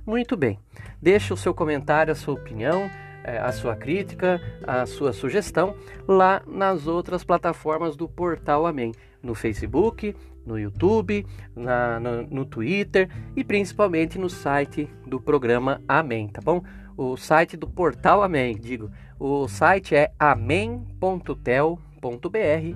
Muito 0.04 0.36
bem, 0.36 0.60
deixe 1.00 1.32
o 1.32 1.38
seu 1.38 1.54
comentário, 1.54 2.12
a 2.12 2.16
sua 2.16 2.34
opinião 2.34 2.90
é, 3.24 3.38
a 3.38 3.52
sua 3.52 3.76
crítica, 3.76 4.42
a 4.66 4.86
sua 4.86 5.14
sugestão 5.14 5.76
lá 6.08 6.42
nas 6.46 6.88
outras 6.88 7.24
plataformas 7.24 7.96
do 7.96 8.08
Portal 8.08 8.66
Amém, 8.66 8.92
no 9.22 9.34
Facebook, 9.34 10.16
no 10.46 10.60
YouTube, 10.60 11.26
na, 11.56 12.00
no, 12.00 12.24
no 12.24 12.46
Twitter 12.46 13.10
e 13.36 13.44
principalmente 13.44 14.20
no 14.20 14.30
site 14.30 14.90
do 15.08 15.20
programa 15.20 15.82
Amém, 15.88 16.28
tá 16.28 16.42
bom? 16.42 16.62
O 16.96 17.18
site 17.18 17.58
do 17.58 17.68
Portal 17.68 18.22
Amém, 18.22 18.56
digo, 18.56 18.92
o 19.20 19.48
site 19.48 19.96
é 19.96 20.12
amém.tel.br. 20.20 21.78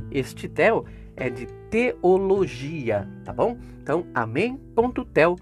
Este 0.10 0.48
tel 0.48 0.86
é 1.16 1.30
de 1.30 1.46
teologia, 1.70 3.08
tá 3.26 3.34
bom? 3.34 3.58
Então, 3.82 4.06
amém.tel.br. 4.14 5.38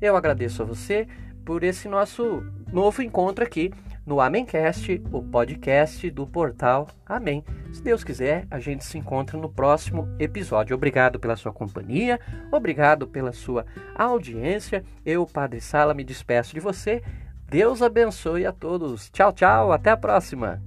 Eu 0.00 0.16
agradeço 0.16 0.62
a 0.62 0.66
você 0.66 1.08
por 1.46 1.62
esse 1.62 1.88
nosso 1.88 2.44
novo 2.72 3.00
encontro 3.00 3.44
aqui 3.44 3.72
no 4.04 4.20
Amencast, 4.20 5.00
o 5.12 5.22
podcast 5.22 6.10
do 6.10 6.26
portal 6.26 6.88
Amém. 7.06 7.44
Se 7.72 7.82
Deus 7.82 8.02
quiser, 8.02 8.46
a 8.50 8.58
gente 8.58 8.84
se 8.84 8.98
encontra 8.98 9.38
no 9.38 9.48
próximo 9.48 10.08
episódio. 10.18 10.74
Obrigado 10.74 11.20
pela 11.20 11.36
sua 11.36 11.52
companhia, 11.52 12.20
obrigado 12.50 13.06
pela 13.06 13.32
sua 13.32 13.64
audiência. 13.94 14.84
Eu, 15.04 15.24
Padre 15.24 15.60
Sala, 15.60 15.94
me 15.94 16.04
despeço 16.04 16.52
de 16.52 16.60
você. 16.60 17.00
Deus 17.48 17.80
abençoe 17.80 18.44
a 18.44 18.52
todos. 18.52 19.08
Tchau, 19.10 19.32
tchau, 19.32 19.72
até 19.72 19.90
a 19.90 19.96
próxima. 19.96 20.60